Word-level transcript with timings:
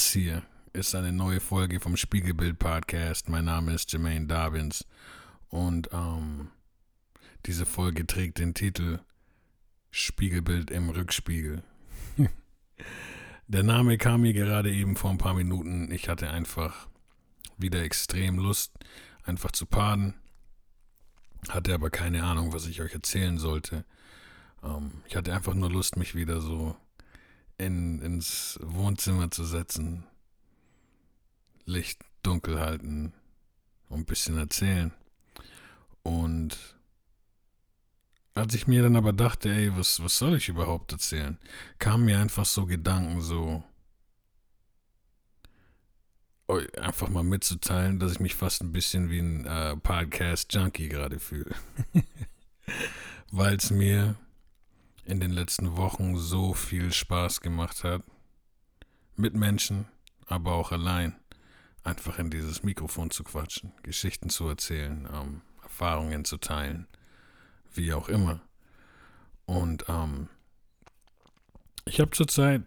Das 0.00 0.12
hier 0.12 0.42
ist 0.72 0.94
eine 0.94 1.12
neue 1.12 1.40
Folge 1.40 1.78
vom 1.78 1.94
Spiegelbild 1.94 2.58
Podcast. 2.58 3.28
Mein 3.28 3.44
Name 3.44 3.74
ist 3.74 3.92
Jermaine 3.92 4.26
Dobbins 4.26 4.86
und 5.50 5.90
ähm, 5.92 6.48
diese 7.44 7.66
Folge 7.66 8.06
trägt 8.06 8.38
den 8.38 8.54
Titel 8.54 9.00
Spiegelbild 9.90 10.70
im 10.70 10.88
Rückspiegel. 10.88 11.62
Der 13.46 13.62
Name 13.62 13.98
kam 13.98 14.22
mir 14.22 14.32
gerade 14.32 14.72
eben 14.72 14.96
vor 14.96 15.10
ein 15.10 15.18
paar 15.18 15.34
Minuten. 15.34 15.92
Ich 15.92 16.08
hatte 16.08 16.30
einfach 16.30 16.88
wieder 17.58 17.82
extrem 17.82 18.38
Lust, 18.38 18.72
einfach 19.24 19.52
zu 19.52 19.66
paden. 19.66 20.14
Hatte 21.50 21.74
aber 21.74 21.90
keine 21.90 22.24
Ahnung, 22.24 22.54
was 22.54 22.66
ich 22.66 22.80
euch 22.80 22.94
erzählen 22.94 23.36
sollte. 23.36 23.84
Ähm, 24.62 25.02
ich 25.06 25.14
hatte 25.14 25.34
einfach 25.34 25.52
nur 25.52 25.70
Lust, 25.70 25.98
mich 25.98 26.14
wieder 26.14 26.40
so 26.40 26.74
in, 27.60 28.00
ins 28.00 28.58
Wohnzimmer 28.62 29.30
zu 29.30 29.44
setzen. 29.44 30.04
Licht 31.64 32.00
dunkel 32.22 32.58
halten 32.58 33.12
und 33.88 34.00
ein 34.00 34.04
bisschen 34.06 34.38
erzählen. 34.38 34.92
Und 36.02 36.56
als 38.34 38.54
ich 38.54 38.66
mir 38.66 38.82
dann 38.82 38.96
aber 38.96 39.12
dachte, 39.12 39.50
ey, 39.50 39.76
was, 39.76 40.02
was 40.02 40.18
soll 40.18 40.36
ich 40.36 40.48
überhaupt 40.48 40.92
erzählen, 40.92 41.38
kamen 41.78 42.06
mir 42.06 42.18
einfach 42.18 42.46
so 42.46 42.66
Gedanken, 42.66 43.20
so, 43.20 43.62
einfach 46.78 47.08
mal 47.08 47.22
mitzuteilen, 47.22 47.98
dass 47.98 48.12
ich 48.12 48.20
mich 48.20 48.34
fast 48.34 48.62
ein 48.62 48.72
bisschen 48.72 49.10
wie 49.10 49.20
ein 49.20 49.46
äh, 49.46 49.76
Podcast-Junkie 49.76 50.88
gerade 50.88 51.20
fühle. 51.20 51.54
Weil 53.30 53.56
es 53.56 53.70
mir 53.70 54.16
in 55.10 55.20
den 55.20 55.32
letzten 55.32 55.76
Wochen 55.76 56.16
so 56.16 56.54
viel 56.54 56.92
Spaß 56.92 57.40
gemacht 57.40 57.82
hat, 57.82 58.02
mit 59.16 59.34
Menschen, 59.34 59.88
aber 60.26 60.52
auch 60.52 60.70
allein, 60.70 61.16
einfach 61.82 62.18
in 62.18 62.30
dieses 62.30 62.62
Mikrofon 62.62 63.10
zu 63.10 63.24
quatschen, 63.24 63.72
Geschichten 63.82 64.30
zu 64.30 64.46
erzählen, 64.46 65.08
ähm, 65.12 65.42
Erfahrungen 65.62 66.24
zu 66.24 66.36
teilen, 66.36 66.86
wie 67.74 67.92
auch 67.92 68.08
immer. 68.08 68.40
Und 69.46 69.84
ähm, 69.88 70.28
ich 71.86 71.98
habe 71.98 72.12
zurzeit 72.12 72.62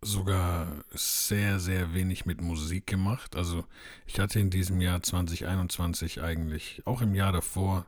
sogar 0.00 0.84
sehr, 0.90 1.58
sehr 1.58 1.92
wenig 1.94 2.24
mit 2.24 2.40
Musik 2.40 2.86
gemacht. 2.86 3.34
Also 3.34 3.64
ich 4.06 4.20
hatte 4.20 4.38
in 4.38 4.50
diesem 4.50 4.80
Jahr 4.80 5.02
2021 5.02 6.22
eigentlich, 6.22 6.82
auch 6.84 7.00
im 7.00 7.14
Jahr 7.14 7.32
davor, 7.32 7.86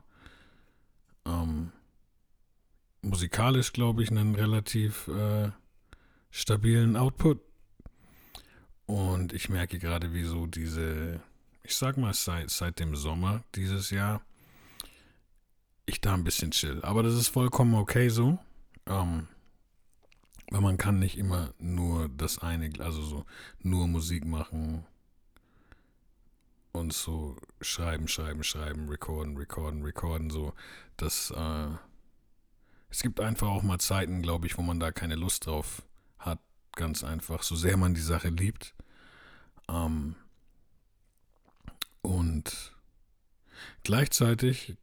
ähm, 1.25 1.71
musikalisch, 3.01 3.73
glaube 3.73 4.03
ich, 4.03 4.11
einen 4.11 4.35
relativ 4.35 5.07
äh, 5.07 5.51
stabilen 6.31 6.95
Output. 6.95 7.41
Und 8.85 9.33
ich 9.33 9.49
merke 9.49 9.79
gerade, 9.79 10.13
wie 10.13 10.23
so 10.23 10.45
diese, 10.45 11.21
ich 11.63 11.75
sag 11.75 11.97
mal, 11.97 12.13
seit, 12.13 12.49
seit 12.49 12.79
dem 12.79 12.95
Sommer 12.95 13.43
dieses 13.55 13.89
Jahr, 13.89 14.21
ich 15.85 16.01
da 16.01 16.13
ein 16.13 16.23
bisschen 16.23 16.51
chill. 16.51 16.81
Aber 16.83 17.03
das 17.03 17.13
ist 17.13 17.29
vollkommen 17.29 17.75
okay 17.75 18.09
so. 18.09 18.39
Ähm, 18.85 19.27
weil 20.49 20.61
man 20.61 20.77
kann 20.77 20.99
nicht 20.99 21.17
immer 21.17 21.53
nur 21.59 22.09
das 22.09 22.39
eine, 22.39 22.71
also 22.79 23.01
so 23.01 23.25
nur 23.61 23.87
Musik 23.87 24.25
machen 24.25 24.85
und 26.71 26.93
so 26.93 27.35
schreiben, 27.59 28.07
schreiben, 28.07 28.43
schreiben, 28.43 28.87
recorden, 28.87 29.35
recorden, 29.35 29.83
recorden, 29.83 30.29
so. 30.29 30.53
Das, 30.95 31.31
äh, 31.31 31.67
es 32.89 33.01
gibt 33.01 33.19
einfach 33.19 33.47
auch 33.47 33.63
mal 33.63 33.79
Zeiten, 33.79 34.21
glaube 34.21 34.47
ich, 34.47 34.57
wo 34.57 34.61
man 34.61 34.79
da 34.79 34.91
keine 34.91 35.15
Lust 35.15 35.45
drauf 35.45 35.83
hat, 36.19 36.39
ganz 36.73 37.03
einfach, 37.03 37.43
so 37.43 37.55
sehr 37.55 37.77
man 37.77 37.93
die 37.93 38.01
Sache 38.01 38.29
liebt. 38.29 38.73
Ähm, 39.69 40.15
und 42.01 42.73
gleichzeitig 43.83 44.77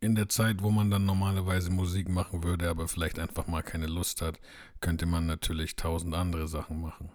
in 0.00 0.14
der 0.14 0.28
Zeit, 0.28 0.62
wo 0.62 0.70
man 0.70 0.90
dann 0.90 1.04
normalerweise 1.04 1.70
Musik 1.70 2.08
machen 2.08 2.44
würde, 2.44 2.70
aber 2.70 2.86
vielleicht 2.86 3.18
einfach 3.18 3.48
mal 3.48 3.62
keine 3.62 3.86
Lust 3.86 4.22
hat, 4.22 4.38
könnte 4.80 5.06
man 5.06 5.26
natürlich 5.26 5.74
tausend 5.74 6.14
andere 6.14 6.46
Sachen 6.46 6.80
machen. 6.80 7.10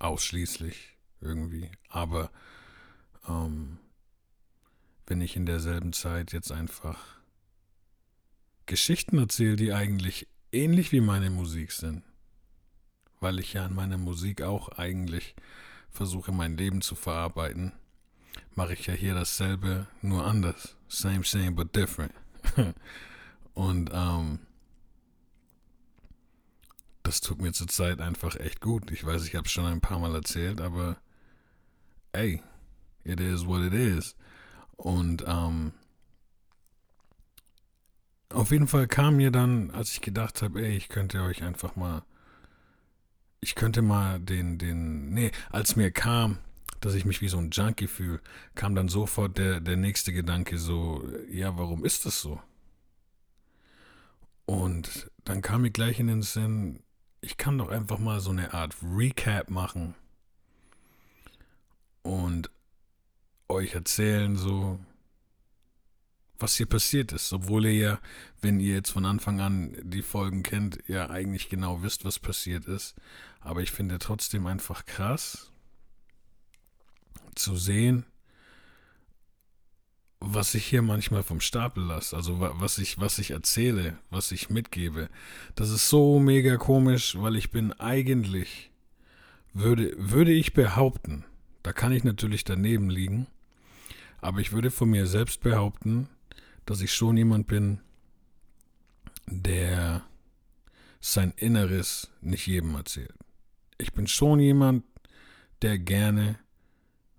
Ausschließlich 0.00 0.96
irgendwie. 1.20 1.70
Aber 1.88 2.32
ähm, 3.28 3.78
wenn 5.06 5.20
ich 5.20 5.36
in 5.36 5.46
derselben 5.46 5.92
Zeit 5.92 6.32
jetzt 6.32 6.50
einfach 6.50 7.21
Geschichten 8.66 9.18
erzähle, 9.18 9.56
die 9.56 9.72
eigentlich 9.72 10.28
ähnlich 10.52 10.92
wie 10.92 11.00
meine 11.00 11.30
Musik 11.30 11.72
sind, 11.72 12.04
weil 13.20 13.38
ich 13.38 13.54
ja 13.54 13.66
in 13.66 13.74
meiner 13.74 13.98
Musik 13.98 14.42
auch 14.42 14.68
eigentlich 14.70 15.34
versuche, 15.90 16.32
mein 16.32 16.56
Leben 16.56 16.80
zu 16.80 16.94
verarbeiten, 16.94 17.72
mache 18.54 18.74
ich 18.74 18.86
ja 18.86 18.94
hier 18.94 19.14
dasselbe, 19.14 19.86
nur 20.00 20.24
anders. 20.24 20.76
Same, 20.88 21.24
same, 21.24 21.52
but 21.52 21.74
different. 21.74 22.12
Und 23.54 23.90
ähm, 23.92 24.40
das 27.02 27.20
tut 27.20 27.40
mir 27.40 27.52
zurzeit 27.52 28.00
einfach 28.00 28.36
echt 28.36 28.60
gut. 28.60 28.90
Ich 28.90 29.04
weiß, 29.04 29.26
ich 29.26 29.34
habe 29.34 29.46
es 29.46 29.52
schon 29.52 29.66
ein 29.66 29.80
paar 29.80 29.98
Mal 29.98 30.14
erzählt, 30.14 30.60
aber 30.60 30.96
ey, 32.12 32.42
it 33.04 33.20
is 33.20 33.46
what 33.46 33.60
it 33.62 33.74
is. 33.74 34.16
Und 34.76 35.24
ähm, 35.26 35.72
auf 38.32 38.50
jeden 38.50 38.68
Fall 38.68 38.86
kam 38.86 39.16
mir 39.16 39.30
dann, 39.30 39.70
als 39.70 39.92
ich 39.92 40.00
gedacht 40.00 40.42
habe, 40.42 40.62
ey, 40.62 40.76
ich 40.76 40.88
könnte 40.88 41.22
euch 41.22 41.42
einfach 41.42 41.76
mal, 41.76 42.02
ich 43.40 43.54
könnte 43.54 43.82
mal 43.82 44.20
den, 44.20 44.58
den, 44.58 45.10
nee, 45.12 45.30
als 45.50 45.76
mir 45.76 45.90
kam, 45.90 46.38
dass 46.80 46.94
ich 46.94 47.04
mich 47.04 47.20
wie 47.20 47.28
so 47.28 47.38
ein 47.38 47.50
Junkie 47.50 47.86
fühle, 47.86 48.20
kam 48.54 48.74
dann 48.74 48.88
sofort 48.88 49.38
der, 49.38 49.60
der 49.60 49.76
nächste 49.76 50.12
Gedanke 50.12 50.58
so, 50.58 51.06
ja, 51.30 51.56
warum 51.56 51.84
ist 51.84 52.06
das 52.06 52.20
so? 52.20 52.40
Und 54.46 55.10
dann 55.24 55.40
kam 55.42 55.62
mir 55.62 55.70
gleich 55.70 56.00
in 56.00 56.08
den 56.08 56.22
Sinn, 56.22 56.80
ich 57.20 57.36
kann 57.36 57.58
doch 57.58 57.68
einfach 57.68 57.98
mal 57.98 58.20
so 58.20 58.30
eine 58.30 58.52
Art 58.52 58.76
Recap 58.82 59.48
machen 59.50 59.94
und 62.02 62.50
euch 63.48 63.74
erzählen, 63.74 64.36
so, 64.36 64.80
was 66.42 66.56
hier 66.56 66.66
passiert 66.66 67.12
ist. 67.12 67.32
Obwohl 67.32 67.66
ihr 67.66 67.72
ja, 67.72 67.98
wenn 68.40 68.60
ihr 68.60 68.74
jetzt 68.74 68.90
von 68.90 69.04
Anfang 69.04 69.40
an 69.40 69.76
die 69.82 70.02
Folgen 70.02 70.42
kennt, 70.42 70.78
ja 70.88 71.08
eigentlich 71.08 71.48
genau 71.48 71.82
wisst, 71.82 72.04
was 72.04 72.18
passiert 72.18 72.66
ist. 72.66 72.94
Aber 73.40 73.62
ich 73.62 73.70
finde 73.70 73.98
trotzdem 73.98 74.46
einfach 74.46 74.84
krass, 74.84 75.50
zu 77.34 77.56
sehen, 77.56 78.04
was 80.20 80.54
ich 80.54 80.66
hier 80.66 80.82
manchmal 80.82 81.22
vom 81.22 81.40
Stapel 81.40 81.82
lasse, 81.82 82.14
also 82.14 82.38
was 82.38 82.78
ich, 82.78 82.98
was 82.98 83.18
ich 83.18 83.32
erzähle, 83.32 83.98
was 84.10 84.30
ich 84.30 84.50
mitgebe. 84.50 85.08
Das 85.54 85.70
ist 85.70 85.88
so 85.88 86.20
mega 86.20 86.56
komisch, 86.56 87.16
weil 87.18 87.36
ich 87.36 87.50
bin 87.50 87.72
eigentlich, 87.72 88.70
würde, 89.52 89.94
würde 89.96 90.32
ich 90.32 90.52
behaupten, 90.52 91.24
da 91.62 91.72
kann 91.72 91.92
ich 91.92 92.04
natürlich 92.04 92.44
daneben 92.44 92.88
liegen, 92.88 93.26
aber 94.20 94.40
ich 94.40 94.52
würde 94.52 94.70
von 94.70 94.90
mir 94.90 95.06
selbst 95.06 95.40
behaupten, 95.40 96.08
dass 96.66 96.80
ich 96.80 96.92
schon 96.92 97.16
jemand 97.16 97.46
bin, 97.46 97.80
der 99.26 100.04
sein 101.00 101.32
Inneres 101.36 102.10
nicht 102.20 102.46
jedem 102.46 102.74
erzählt. 102.74 103.14
Ich 103.78 103.92
bin 103.92 104.06
schon 104.06 104.38
jemand, 104.38 104.84
der 105.62 105.78
gerne 105.78 106.38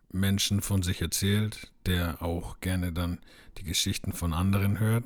Menschen 0.09 0.61
von 0.61 0.83
sich 0.83 1.01
erzählt, 1.01 1.71
der 1.85 2.21
auch 2.21 2.59
gerne 2.61 2.93
dann 2.93 3.19
die 3.57 3.63
Geschichten 3.63 4.13
von 4.13 4.33
anderen 4.33 4.79
hört. 4.79 5.05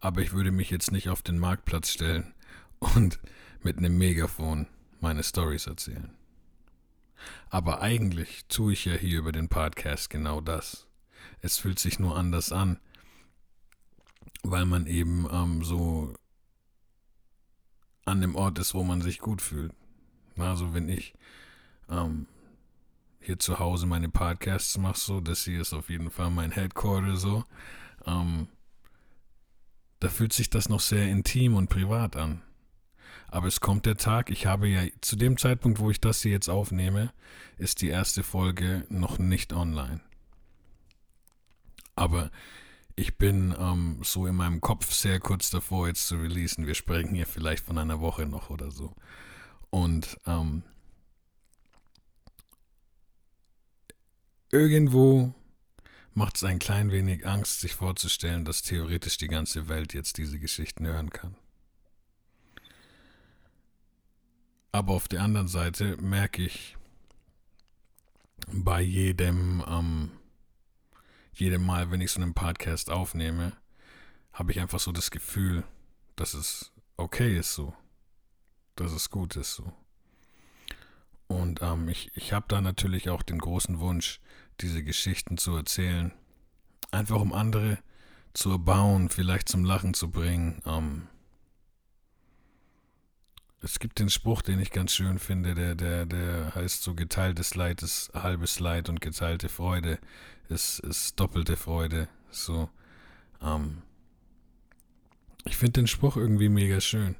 Aber 0.00 0.20
ich 0.20 0.32
würde 0.32 0.50
mich 0.50 0.70
jetzt 0.70 0.90
nicht 0.90 1.08
auf 1.08 1.22
den 1.22 1.38
Marktplatz 1.38 1.90
stellen 1.90 2.34
und 2.80 3.20
mit 3.62 3.78
einem 3.78 3.96
Megafon 3.96 4.66
meine 5.00 5.22
Stories 5.22 5.66
erzählen. 5.66 6.10
Aber 7.50 7.80
eigentlich 7.80 8.44
tue 8.48 8.72
ich 8.72 8.84
ja 8.84 8.94
hier 8.94 9.20
über 9.20 9.32
den 9.32 9.48
Podcast 9.48 10.10
genau 10.10 10.40
das. 10.40 10.88
Es 11.40 11.58
fühlt 11.58 11.78
sich 11.78 11.98
nur 11.98 12.16
anders 12.16 12.52
an, 12.52 12.78
weil 14.42 14.64
man 14.64 14.86
eben 14.86 15.26
ähm, 15.30 15.64
so 15.64 16.14
an 18.04 18.20
dem 18.20 18.34
Ort 18.34 18.58
ist, 18.58 18.74
wo 18.74 18.82
man 18.82 19.00
sich 19.00 19.18
gut 19.18 19.42
fühlt. 19.42 19.72
Also 20.36 20.74
wenn 20.74 20.88
ich 20.88 21.14
ähm, 21.88 22.26
hier 23.20 23.38
zu 23.38 23.58
Hause 23.58 23.86
meine 23.86 24.08
Podcasts 24.08 24.76
mache, 24.78 24.98
so, 24.98 25.20
das 25.20 25.44
hier 25.44 25.60
ist 25.60 25.72
auf 25.72 25.88
jeden 25.88 26.10
Fall 26.10 26.30
mein 26.30 26.50
Headquarter 26.50 27.16
so. 27.16 27.44
Ähm, 28.06 28.48
da 30.00 30.08
fühlt 30.08 30.32
sich 30.32 30.50
das 30.50 30.68
noch 30.68 30.80
sehr 30.80 31.08
intim 31.08 31.54
und 31.54 31.68
privat 31.68 32.16
an. 32.16 32.42
Aber 33.28 33.46
es 33.46 33.60
kommt 33.60 33.86
der 33.86 33.96
Tag, 33.96 34.30
ich 34.30 34.46
habe 34.46 34.68
ja 34.68 34.82
zu 35.00 35.16
dem 35.16 35.38
Zeitpunkt, 35.38 35.78
wo 35.78 35.90
ich 35.90 36.00
das 36.00 36.22
hier 36.22 36.32
jetzt 36.32 36.50
aufnehme, 36.50 37.12
ist 37.56 37.80
die 37.80 37.88
erste 37.88 38.22
Folge 38.22 38.84
noch 38.90 39.18
nicht 39.18 39.52
online. 39.52 40.00
Aber 41.94 42.30
ich 42.96 43.16
bin 43.16 43.54
ähm, 43.58 43.98
so 44.02 44.26
in 44.26 44.34
meinem 44.34 44.60
Kopf 44.60 44.92
sehr 44.92 45.20
kurz 45.20 45.50
davor, 45.50 45.88
jetzt 45.88 46.06
zu 46.06 46.16
releasen. 46.16 46.66
Wir 46.66 46.74
sprechen 46.74 47.14
hier 47.14 47.26
vielleicht 47.26 47.64
von 47.64 47.78
einer 47.78 48.00
Woche 48.00 48.26
noch 48.26 48.50
oder 48.50 48.70
so. 48.70 48.94
Und 49.70 50.18
ähm, 50.26 50.62
irgendwo 54.50 55.34
macht 56.14 56.36
es 56.36 56.44
ein 56.44 56.58
klein 56.58 56.92
wenig 56.92 57.26
Angst, 57.26 57.60
sich 57.60 57.74
vorzustellen, 57.74 58.44
dass 58.44 58.62
theoretisch 58.62 59.16
die 59.16 59.28
ganze 59.28 59.68
Welt 59.68 59.94
jetzt 59.94 60.18
diese 60.18 60.38
Geschichten 60.38 60.86
hören 60.86 61.10
kann. 61.10 61.36
Aber 64.72 64.94
auf 64.94 65.08
der 65.08 65.22
anderen 65.22 65.48
Seite 65.48 65.96
merke 65.98 66.42
ich 66.42 66.76
bei 68.50 68.80
jedem, 68.80 69.62
ähm, 69.66 70.10
jedem 71.34 71.64
Mal, 71.64 71.90
wenn 71.90 72.00
ich 72.00 72.10
so 72.10 72.20
einen 72.20 72.34
Podcast 72.34 72.90
aufnehme, 72.90 73.52
habe 74.32 74.52
ich 74.52 74.60
einfach 74.60 74.80
so 74.80 74.92
das 74.92 75.10
Gefühl, 75.10 75.64
dass 76.16 76.34
es 76.34 76.72
okay 76.96 77.38
ist 77.38 77.54
so. 77.54 77.74
Dass 78.76 78.92
es 78.92 79.10
gut 79.10 79.36
ist 79.36 79.54
so. 79.54 79.72
Und 81.26 81.62
ähm, 81.62 81.88
ich, 81.88 82.10
ich 82.14 82.32
habe 82.32 82.46
da 82.48 82.60
natürlich 82.60 83.08
auch 83.08 83.22
den 83.22 83.38
großen 83.38 83.80
Wunsch, 83.80 84.20
diese 84.60 84.82
Geschichten 84.82 85.38
zu 85.38 85.56
erzählen. 85.56 86.12
Einfach 86.90 87.20
um 87.20 87.32
andere 87.32 87.78
zu 88.34 88.50
erbauen, 88.50 89.08
vielleicht 89.08 89.48
zum 89.48 89.64
Lachen 89.64 89.94
zu 89.94 90.10
bringen. 90.10 90.62
Ähm, 90.66 91.08
es 93.62 93.78
gibt 93.78 94.00
den 94.00 94.10
Spruch, 94.10 94.42
den 94.42 94.60
ich 94.60 94.72
ganz 94.72 94.92
schön 94.92 95.20
finde, 95.20 95.54
der, 95.54 95.74
der, 95.76 96.04
der 96.04 96.54
heißt 96.54 96.82
so, 96.82 96.94
geteiltes 96.94 97.54
Leid 97.54 97.82
ist 97.82 98.12
halbes 98.12 98.58
Leid 98.58 98.88
und 98.88 99.00
geteilte 99.00 99.48
Freude 99.48 99.98
ist, 100.48 100.80
ist 100.80 101.18
doppelte 101.20 101.56
Freude. 101.56 102.08
So, 102.30 102.68
ähm, 103.40 103.82
ich 105.44 105.56
finde 105.56 105.80
den 105.80 105.86
Spruch 105.86 106.16
irgendwie 106.16 106.48
mega 106.48 106.80
schön. 106.80 107.14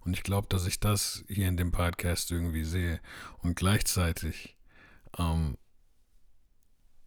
Und 0.00 0.14
ich 0.14 0.22
glaube, 0.22 0.48
dass 0.48 0.66
ich 0.66 0.80
das 0.80 1.24
hier 1.28 1.48
in 1.48 1.56
dem 1.56 1.72
Podcast 1.72 2.30
irgendwie 2.30 2.64
sehe. 2.64 3.00
Und 3.42 3.56
gleichzeitig 3.56 4.56
ähm, 5.18 5.56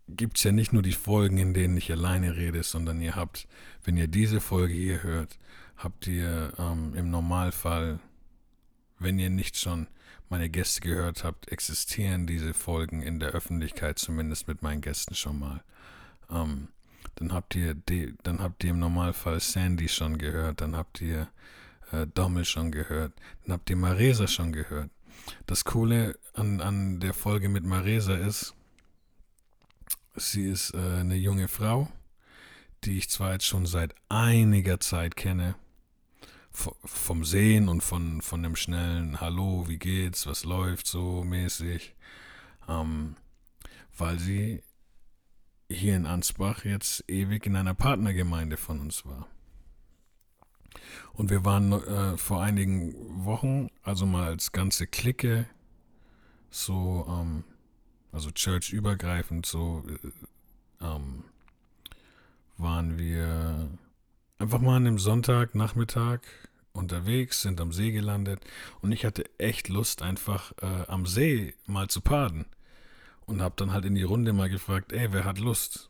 gibt 0.07 0.37
es 0.37 0.43
ja 0.43 0.51
nicht 0.51 0.73
nur 0.73 0.81
die 0.81 0.91
Folgen, 0.93 1.37
in 1.37 1.53
denen 1.53 1.77
ich 1.77 1.91
alleine 1.91 2.35
rede, 2.35 2.63
sondern 2.63 3.01
ihr 3.01 3.15
habt, 3.15 3.47
wenn 3.83 3.97
ihr 3.97 4.07
diese 4.07 4.41
Folge 4.41 4.73
hier 4.73 5.03
hört, 5.03 5.37
habt 5.77 6.07
ihr 6.07 6.53
ähm, 6.57 6.93
im 6.95 7.09
Normalfall, 7.09 7.99
wenn 9.03 9.19
ihr 9.19 9.29
nicht 9.29 9.57
schon 9.57 9.87
meine 10.29 10.49
Gäste 10.49 10.81
gehört 10.81 11.23
habt, 11.23 11.51
existieren 11.51 12.25
diese 12.25 12.53
Folgen 12.53 13.01
in 13.01 13.19
der 13.19 13.29
Öffentlichkeit, 13.29 13.99
zumindest 13.99 14.47
mit 14.47 14.61
meinen 14.61 14.81
Gästen 14.81 15.15
schon 15.15 15.39
mal. 15.39 15.63
Ähm, 16.29 16.69
dann 17.15 17.33
habt 17.33 17.55
ihr 17.55 17.75
die, 17.75 18.15
dann 18.23 18.39
habt 18.39 18.63
ihr 18.63 18.71
im 18.71 18.79
Normalfall 18.79 19.39
Sandy 19.39 19.87
schon 19.87 20.17
gehört, 20.17 20.61
dann 20.61 20.75
habt 20.75 21.01
ihr 21.01 21.27
äh, 21.91 22.07
Dommel 22.07 22.45
schon 22.45 22.71
gehört, 22.71 23.13
dann 23.43 23.53
habt 23.53 23.69
ihr 23.69 23.75
Maresa 23.75 24.27
schon 24.27 24.51
gehört. 24.51 24.89
Das 25.45 25.63
Coole 25.63 26.17
an, 26.33 26.59
an 26.61 26.99
der 26.99 27.13
Folge 27.13 27.49
mit 27.49 27.63
Maresa 27.63 28.15
ist, 28.15 28.55
Sie 30.15 30.47
ist 30.47 30.73
äh, 30.75 30.77
eine 30.77 31.15
junge 31.15 31.47
Frau, 31.47 31.89
die 32.83 32.97
ich 32.97 33.09
zwar 33.09 33.33
jetzt 33.33 33.45
schon 33.45 33.65
seit 33.65 33.95
einiger 34.09 34.79
Zeit 34.79 35.15
kenne, 35.15 35.55
vom 36.53 37.23
Sehen 37.25 37.67
und 37.67 37.81
von, 37.81 38.21
von 38.21 38.43
dem 38.43 38.55
schnellen 38.55 39.19
Hallo, 39.19 39.67
wie 39.67 39.77
geht's, 39.77 40.27
was 40.27 40.45
läuft 40.45 40.87
so 40.87 41.23
mäßig, 41.23 41.95
ähm, 42.69 43.15
weil 43.97 44.19
sie 44.19 44.63
hier 45.69 45.95
in 45.95 46.05
Ansbach 46.05 46.65
jetzt 46.65 47.03
ewig 47.07 47.45
in 47.45 47.55
einer 47.55 47.73
Partnergemeinde 47.73 48.57
von 48.57 48.79
uns 48.79 49.05
war. 49.05 49.27
Und 51.13 51.29
wir 51.29 51.43
waren 51.45 51.71
äh, 51.71 52.17
vor 52.17 52.41
einigen 52.41 53.25
Wochen, 53.25 53.69
also 53.81 54.05
mal 54.05 54.27
als 54.27 54.51
ganze 54.51 54.87
Clique, 54.87 55.45
so 56.49 57.05
ähm, 57.09 57.43
also 58.11 58.31
church-übergreifend 58.31 59.45
so, 59.45 59.83
äh, 59.87 60.85
ähm, 60.85 61.23
waren 62.57 62.97
wir 62.97 63.69
einfach 64.43 64.59
mal 64.59 64.75
an 64.75 64.87
einem 64.87 64.99
Sonntagnachmittag 64.99 66.19
unterwegs, 66.73 67.41
sind 67.41 67.61
am 67.61 67.71
See 67.71 67.91
gelandet 67.91 68.41
und 68.81 68.91
ich 68.91 69.05
hatte 69.05 69.23
echt 69.37 69.69
Lust, 69.69 70.01
einfach 70.01 70.51
äh, 70.61 70.85
am 70.87 71.05
See 71.05 71.53
mal 71.65 71.87
zu 71.87 72.01
paden. 72.01 72.45
Und 73.25 73.41
habe 73.41 73.55
dann 73.55 73.71
halt 73.71 73.85
in 73.85 73.95
die 73.95 74.03
Runde 74.03 74.33
mal 74.33 74.49
gefragt, 74.49 74.91
ey, 74.91 75.13
wer 75.13 75.23
hat 75.23 75.39
Lust? 75.39 75.89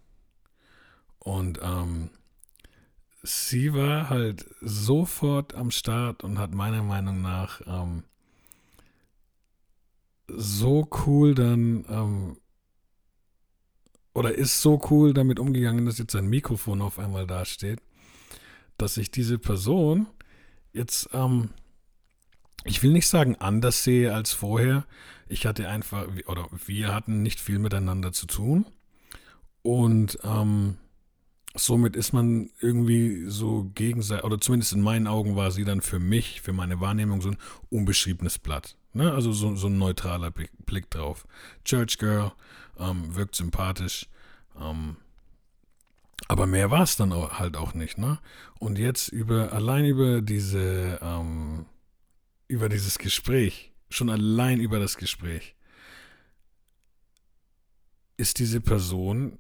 Und 1.17 1.59
ähm, 1.63 2.11
sie 3.23 3.73
war 3.73 4.11
halt 4.11 4.45
sofort 4.61 5.55
am 5.55 5.71
Start 5.71 6.23
und 6.23 6.38
hat 6.38 6.53
meiner 6.53 6.83
Meinung 6.83 7.23
nach 7.23 7.61
ähm, 7.65 8.03
so 10.27 10.88
cool 11.07 11.33
dann, 11.33 11.85
ähm, 11.89 12.38
oder 14.13 14.35
ist 14.35 14.61
so 14.61 14.79
cool 14.91 15.11
damit 15.15 15.39
umgegangen, 15.39 15.88
dass 15.88 15.97
jetzt 15.97 16.15
ein 16.15 16.27
Mikrofon 16.27 16.83
auf 16.83 17.00
einmal 17.00 17.25
dasteht, 17.25 17.81
dass 18.78 18.98
ich 18.98 19.12
diese 19.12 19.38
Person 19.38 20.08
jetzt, 20.74 21.10
ähm, 21.14 21.50
ich 22.66 22.81
will 22.84 22.92
nicht 22.92 23.08
sagen 23.08 23.36
anders 23.38 23.84
sehe 23.84 24.14
als 24.14 24.34
vorher. 24.34 24.86
Ich 25.28 25.46
hatte 25.46 25.70
einfach, 25.70 26.08
oder 26.28 26.48
wir 26.66 26.94
hatten 26.94 27.22
nicht 27.22 27.40
viel 27.40 27.60
miteinander 27.60 28.12
zu 28.12 28.25
tun. 28.28 28.66
Und 29.62 30.20
ähm, 30.24 30.78
somit 31.56 31.96
ist 31.96 32.14
man 32.14 32.50
irgendwie 32.60 33.25
so 33.28 33.72
gegenseitig, 33.75 34.25
oder 34.25 34.40
zumindest 34.40 34.74
in 34.74 34.81
meinen 34.81 35.08
Augen 35.08 35.36
war 35.36 35.52
sie 35.52 35.64
dann 35.64 35.81
für 35.81 36.00
mich, 36.00 36.42
für 36.42 36.54
meine 36.54 36.80
Wahrnehmung 36.80 37.22
so 37.22 37.30
ein 37.30 37.38
unbeschriebenes 37.70 38.40
Blatt. 38.40 38.75
Ne? 38.94 39.12
Also 39.12 39.31
so, 39.31 39.56
so 39.56 39.68
ein 39.68 39.78
neutraler 39.78 40.31
Blick 40.31 40.90
drauf. 40.90 41.25
Church 41.64 41.98
Girl, 41.98 42.31
ähm, 42.77 43.15
wirkt 43.15 43.36
sympathisch. 43.36 44.08
Ähm, 44.60 44.98
aber 46.27 46.46
mehr 46.48 46.72
war 46.72 46.84
es 46.84 46.96
dann 46.96 47.12
auch, 47.12 47.39
halt 47.39 47.58
auch 47.58 47.74
nicht, 47.74 47.98
ne? 47.98 48.20
Und 48.60 48.77
jetzt 48.77 49.10
über, 49.10 49.51
allein 49.53 49.86
über 49.86 50.22
diese, 50.22 51.00
ähm, 51.01 51.65
über 52.48 52.70
dieses 52.70 52.98
Gespräch, 52.98 53.74
schon 53.89 54.10
allein 54.10 54.60
über 54.60 54.80
das 54.80 54.98
Gespräch, 54.98 55.56
ist 58.18 58.39
diese 58.39 58.62
Person 58.62 59.39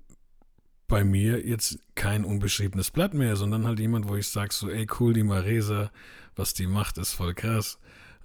bei 0.87 1.03
mir 1.03 1.45
jetzt 1.45 1.79
kein 1.95 2.25
unbeschriebenes 2.25 2.91
Blatt 2.91 3.13
mehr, 3.13 3.35
sondern 3.35 3.65
halt 3.65 3.79
jemand, 3.79 4.07
wo 4.07 4.15
ich 4.15 4.27
sage 4.27 4.53
so, 4.53 4.69
ey 4.69 4.87
cool, 4.99 5.13
die 5.13 5.23
Maresa, 5.23 5.91
was 6.35 6.53
die 6.53 6.67
macht, 6.67 6.97
ist 6.97 7.13
voll 7.13 7.33
krass. 7.33 7.79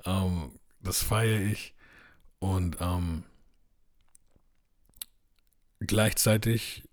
Ähm, 0.05 0.53
das 0.81 1.03
feiere 1.03 1.41
ich. 1.41 1.75
Und 2.41 2.77
ähm, 2.81 3.25
gleichzeitig 5.81 6.88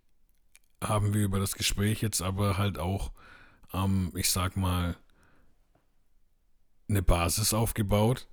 haben 0.83 1.13
wir 1.13 1.23
über 1.23 1.39
das 1.39 1.55
Gespräch 1.55 2.01
jetzt 2.01 2.21
aber 2.21 2.57
halt 2.57 2.77
auch, 2.77 3.11
ähm, 3.73 4.11
ich 4.15 4.29
sag 4.29 4.57
mal, 4.57 4.95
eine 6.87 7.01
Basis 7.01 7.53
aufgebaut, 7.53 8.27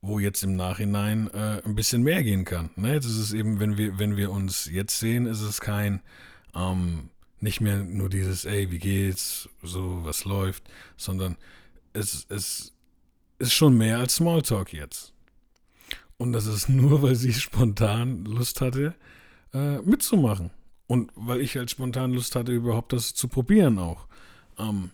wo 0.00 0.18
jetzt 0.18 0.42
im 0.42 0.56
Nachhinein 0.56 1.28
äh, 1.28 1.62
ein 1.64 1.74
bisschen 1.74 2.02
mehr 2.02 2.22
gehen 2.22 2.44
kann. 2.44 2.70
Ne? 2.76 2.94
Jetzt 2.94 3.06
ist 3.06 3.18
es 3.18 3.32
eben, 3.32 3.60
wenn 3.60 3.76
wir, 3.76 3.98
wenn 3.98 4.16
wir 4.16 4.30
uns 4.30 4.66
jetzt 4.66 4.98
sehen, 4.98 5.26
ist 5.26 5.42
es 5.42 5.60
kein, 5.60 6.00
ähm, 6.54 7.10
nicht 7.40 7.60
mehr 7.60 7.82
nur 7.82 8.08
dieses, 8.08 8.44
ey, 8.44 8.70
wie 8.70 8.78
geht's, 8.78 9.48
so, 9.62 10.04
was 10.04 10.24
läuft, 10.24 10.64
sondern 10.96 11.36
es, 11.92 12.26
es 12.28 12.72
ist 13.38 13.52
schon 13.52 13.76
mehr 13.76 13.98
als 13.98 14.16
Smalltalk 14.16 14.72
jetzt. 14.72 15.12
Und 16.16 16.32
das 16.32 16.46
ist 16.46 16.68
nur, 16.70 17.02
weil 17.02 17.16
sie 17.16 17.32
spontan 17.32 18.24
Lust 18.24 18.60
hatte, 18.60 18.94
äh, 19.52 19.78
mitzumachen. 19.78 20.50
Und 20.92 21.10
weil 21.14 21.40
ich 21.40 21.56
halt 21.56 21.70
spontan 21.70 22.12
Lust 22.12 22.36
hatte, 22.36 22.52
überhaupt 22.52 22.92
das 22.92 23.14
zu 23.14 23.26
probieren 23.26 23.78
auch. 23.78 24.06
Ähm, 24.58 24.90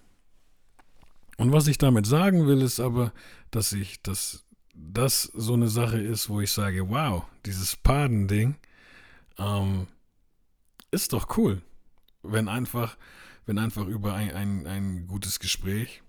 und 1.38 1.50
was 1.50 1.66
ich 1.66 1.76
damit 1.76 2.06
sagen 2.06 2.46
will, 2.46 2.62
ist 2.62 2.78
aber, 2.78 3.12
dass 3.50 3.72
ich, 3.72 4.00
dass 4.02 4.44
das 4.74 5.24
so 5.24 5.54
eine 5.54 5.66
Sache 5.66 6.00
ist, 6.00 6.28
wo 6.28 6.40
ich 6.40 6.52
sage, 6.52 6.88
wow, 6.88 7.24
dieses 7.44 7.74
Padending, 7.74 8.54
ähm, 9.38 9.88
ist 10.92 11.14
doch 11.14 11.36
cool. 11.36 11.62
Wenn 12.22 12.46
einfach, 12.46 12.96
wenn 13.46 13.58
einfach 13.58 13.88
über 13.88 14.14
ein, 14.14 14.30
ein, 14.30 14.66
ein 14.68 15.08
gutes 15.08 15.40
Gespräch 15.40 16.04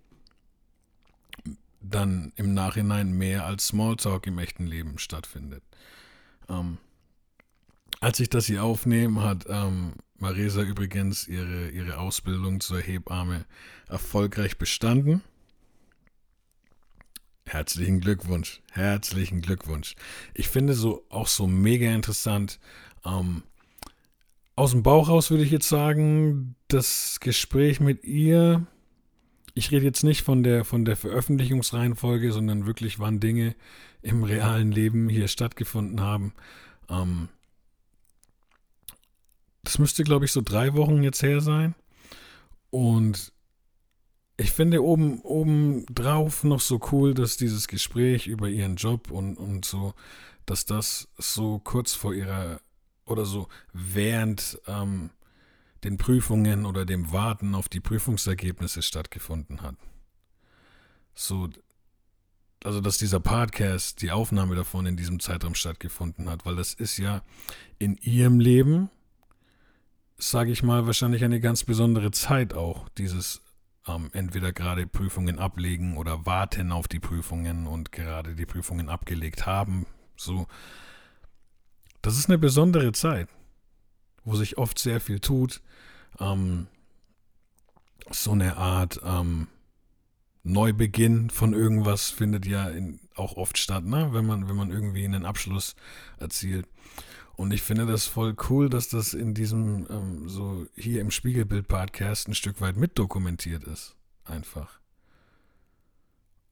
dann 1.81 2.31
im 2.35 2.53
Nachhinein 2.53 3.13
mehr 3.13 3.43
als 3.43 3.69
Smalltalk 3.69 4.27
im 4.27 4.37
echten 4.37 4.67
Leben 4.67 4.99
stattfindet. 4.99 5.63
Ähm, 6.47 6.77
als 8.09 8.19
ich 8.19 8.29
das 8.29 8.47
hier 8.47 8.63
aufnehme, 8.63 9.21
hat 9.21 9.45
ähm, 9.49 9.93
Marisa 10.17 10.63
übrigens 10.63 11.27
ihre, 11.27 11.69
ihre 11.69 11.99
Ausbildung 11.99 12.59
zur 12.59 12.79
Hebamme 12.79 13.45
erfolgreich 13.87 14.57
bestanden. 14.57 15.21
Herzlichen 17.45 17.99
Glückwunsch, 18.01 18.63
herzlichen 18.71 19.41
Glückwunsch. 19.41 19.93
Ich 20.33 20.47
finde 20.47 20.73
so 20.73 21.05
auch 21.09 21.27
so 21.27 21.45
mega 21.45 21.91
interessant, 21.91 22.59
ähm, 23.05 23.43
aus 24.55 24.71
dem 24.71 24.81
Bauch 24.81 25.07
raus 25.07 25.29
würde 25.29 25.43
ich 25.43 25.51
jetzt 25.51 25.69
sagen, 25.69 26.55
das 26.67 27.19
Gespräch 27.19 27.79
mit 27.79 28.03
ihr, 28.03 28.65
ich 29.53 29.69
rede 29.69 29.85
jetzt 29.85 30.03
nicht 30.03 30.23
von 30.23 30.41
der, 30.41 30.65
von 30.65 30.83
der 30.83 30.95
Veröffentlichungsreihenfolge, 30.95 32.31
sondern 32.31 32.65
wirklich, 32.65 32.97
wann 32.97 33.19
Dinge 33.19 33.55
im 34.01 34.23
realen 34.23 34.71
Leben 34.71 35.09
hier 35.09 35.27
stattgefunden 35.27 36.01
haben. 36.01 36.33
Ähm, 36.89 37.29
das 39.63 39.79
müsste, 39.79 40.03
glaube 40.03 40.25
ich, 40.25 40.31
so 40.31 40.41
drei 40.41 40.73
Wochen 40.73 41.03
jetzt 41.03 41.21
her 41.21 41.41
sein. 41.41 41.75
Und 42.69 43.33
ich 44.37 44.51
finde 44.51 44.83
oben, 44.83 45.19
oben 45.21 45.85
drauf 45.87 46.43
noch 46.43 46.61
so 46.61 46.79
cool, 46.91 47.13
dass 47.13 47.37
dieses 47.37 47.67
Gespräch 47.67 48.27
über 48.27 48.47
ihren 48.47 48.77
Job 48.77 49.11
und, 49.11 49.35
und 49.35 49.65
so, 49.65 49.93
dass 50.45 50.65
das 50.65 51.09
so 51.17 51.59
kurz 51.59 51.93
vor 51.93 52.13
ihrer 52.13 52.61
oder 53.05 53.25
so 53.25 53.47
während 53.73 54.61
ähm, 54.67 55.09
den 55.83 55.97
Prüfungen 55.97 56.65
oder 56.65 56.85
dem 56.85 57.11
Warten 57.11 57.55
auf 57.55 57.69
die 57.69 57.79
Prüfungsergebnisse 57.79 58.81
stattgefunden 58.81 59.61
hat. 59.61 59.75
So, 61.15 61.49
also 62.63 62.81
dass 62.81 62.97
dieser 62.97 63.19
Podcast, 63.19 64.01
die 64.01 64.11
Aufnahme 64.11 64.55
davon 64.55 64.85
in 64.85 64.97
diesem 64.97 65.19
Zeitraum 65.19 65.55
stattgefunden 65.55 66.29
hat, 66.29 66.45
weil 66.45 66.55
das 66.55 66.73
ist 66.73 66.97
ja 66.97 67.23
in 67.77 67.97
ihrem 67.97 68.39
Leben, 68.39 68.89
sage 70.19 70.51
ich 70.51 70.63
mal, 70.63 70.85
wahrscheinlich 70.85 71.23
eine 71.23 71.39
ganz 71.39 71.63
besondere 71.63 72.11
Zeit 72.11 72.53
auch, 72.53 72.89
dieses 72.89 73.41
ähm, 73.87 74.09
entweder 74.13 74.51
gerade 74.51 74.85
Prüfungen 74.85 75.39
ablegen 75.39 75.97
oder 75.97 76.25
warten 76.25 76.71
auf 76.71 76.87
die 76.87 76.99
Prüfungen 76.99 77.65
und 77.65 77.91
gerade 77.91 78.35
die 78.35 78.45
Prüfungen 78.45 78.89
abgelegt 78.89 79.45
haben, 79.45 79.85
so 80.15 80.47
das 82.01 82.17
ist 82.17 82.29
eine 82.29 82.37
besondere 82.37 82.91
Zeit, 82.91 83.27
wo 84.23 84.35
sich 84.35 84.57
oft 84.57 84.79
sehr 84.79 85.01
viel 85.01 85.19
tut. 85.19 85.61
Ähm, 86.19 86.67
so 88.09 88.31
eine 88.31 88.57
Art 88.57 89.01
ähm, 89.03 89.47
Neubeginn 90.43 91.29
von 91.29 91.53
irgendwas 91.53 92.09
findet 92.09 92.45
ja 92.45 92.69
in, 92.69 92.99
auch 93.15 93.35
oft 93.35 93.57
statt, 93.57 93.83
ne? 93.83 94.09
wenn, 94.13 94.25
man, 94.25 94.47
wenn 94.47 94.55
man 94.55 94.71
irgendwie 94.71 95.05
einen 95.05 95.25
Abschluss 95.25 95.75
erzielt. 96.17 96.67
Und 97.39 97.53
ich 97.53 97.61
finde 97.61 97.85
das 97.85 98.05
voll 98.05 98.35
cool, 98.49 98.69
dass 98.69 98.89
das 98.89 99.13
in 99.13 99.33
diesem, 99.33 99.87
ähm, 99.89 100.27
so 100.27 100.67
hier 100.75 100.99
im 100.99 101.09
Spiegelbild-Podcast 101.09 102.27
ein 102.27 102.35
Stück 102.35 102.59
weit 102.59 102.75
mitdokumentiert 102.75 103.63
ist. 103.63 103.95
Einfach. 104.25 104.79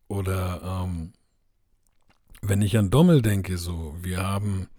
Oder 0.08 0.86
ähm, 0.86 1.12
wenn 2.42 2.62
ich 2.62 2.78
an 2.78 2.90
Dommel 2.90 3.22
denke, 3.22 3.58
so, 3.58 3.96
wir 4.02 4.24
haben 4.24 4.70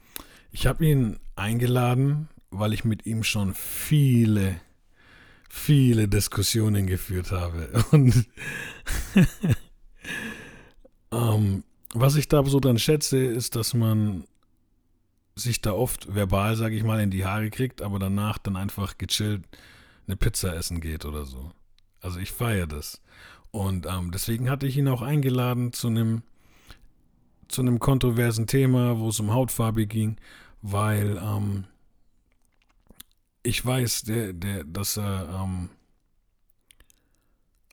ich 0.51 0.67
habe 0.67 0.87
ihn 0.87 1.19
eingeladen, 1.37 2.29
weil 2.51 2.73
ich 2.73 2.85
mit 2.85 3.07
ihm 3.07 3.23
schon 3.23 3.55
viele, 3.55 4.61
viele 5.49 6.09
Diskussionen 6.09 6.87
geführt 6.87 7.31
habe. 7.33 7.85
Und 7.91 8.27
ähm, 11.13 11.65
was 11.95 12.17
ich 12.17 12.29
da 12.29 12.45
so 12.45 12.61
dann 12.61 12.79
schätze, 12.79 13.19
ist, 13.19 13.57
dass 13.57 13.75
man 13.75 14.25
sich 15.39 15.61
da 15.61 15.73
oft 15.73 16.15
verbal, 16.15 16.57
sage 16.57 16.77
ich 16.77 16.83
mal, 16.83 17.01
in 17.01 17.11
die 17.11 17.25
Haare 17.25 17.51
kriegt, 17.51 17.83
aber 17.83 17.99
danach 17.99 18.39
dann 18.39 18.57
einfach 18.57 18.99
gechillt 18.99 19.45
eine 20.07 20.17
Pizza 20.17 20.55
essen 20.55 20.81
geht 20.81 21.05
oder 21.05 21.25
so. 21.25 21.53
Also 22.01 22.19
ich 22.19 22.33
feiere 22.33 22.67
das. 22.67 23.01
Und 23.51 23.87
ähm, 23.87 24.11
deswegen 24.11 24.51
hatte 24.51 24.67
ich 24.67 24.77
ihn 24.77 24.89
auch 24.89 25.03
eingeladen 25.03 25.73
zu 25.73 25.89
einem 25.89 26.23
zu 27.49 27.63
einem 27.63 27.79
kontroversen 27.79 28.47
Thema, 28.47 28.99
wo 28.99 29.09
es 29.09 29.21
um 29.21 29.33
Hautfarbe 29.33 29.87
ging, 29.87 30.17
weil 30.61 31.17
ähm, 31.17 31.65
ich 33.43 33.65
weiß, 33.65 34.03
der, 34.03 34.35
der, 34.35 34.65
dass 34.65 34.99
er 34.99 35.43
ähm, 35.43 35.71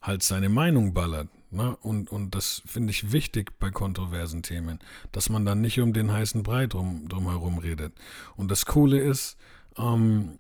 halt 0.01 0.23
seine 0.23 0.47
Meinung 0.47 0.93
ballert. 0.93 1.27
Ne? 1.55 1.77
Und, 1.81 2.11
und 2.11 2.35
das 2.35 2.61
finde 2.65 2.91
ich 2.91 3.11
wichtig 3.11 3.57
bei 3.59 3.71
kontroversen 3.71 4.43
Themen, 4.43 4.79
dass 5.11 5.29
man 5.29 5.45
dann 5.45 5.61
nicht 5.61 5.79
um 5.79 5.93
den 5.93 6.11
heißen 6.11 6.43
Brei 6.43 6.67
drum, 6.67 7.07
drumherum 7.07 7.57
redet. 7.57 7.93
Und 8.35 8.51
das 8.51 8.65
Coole 8.65 8.99
ist, 8.99 9.37
ähm, 9.77 10.39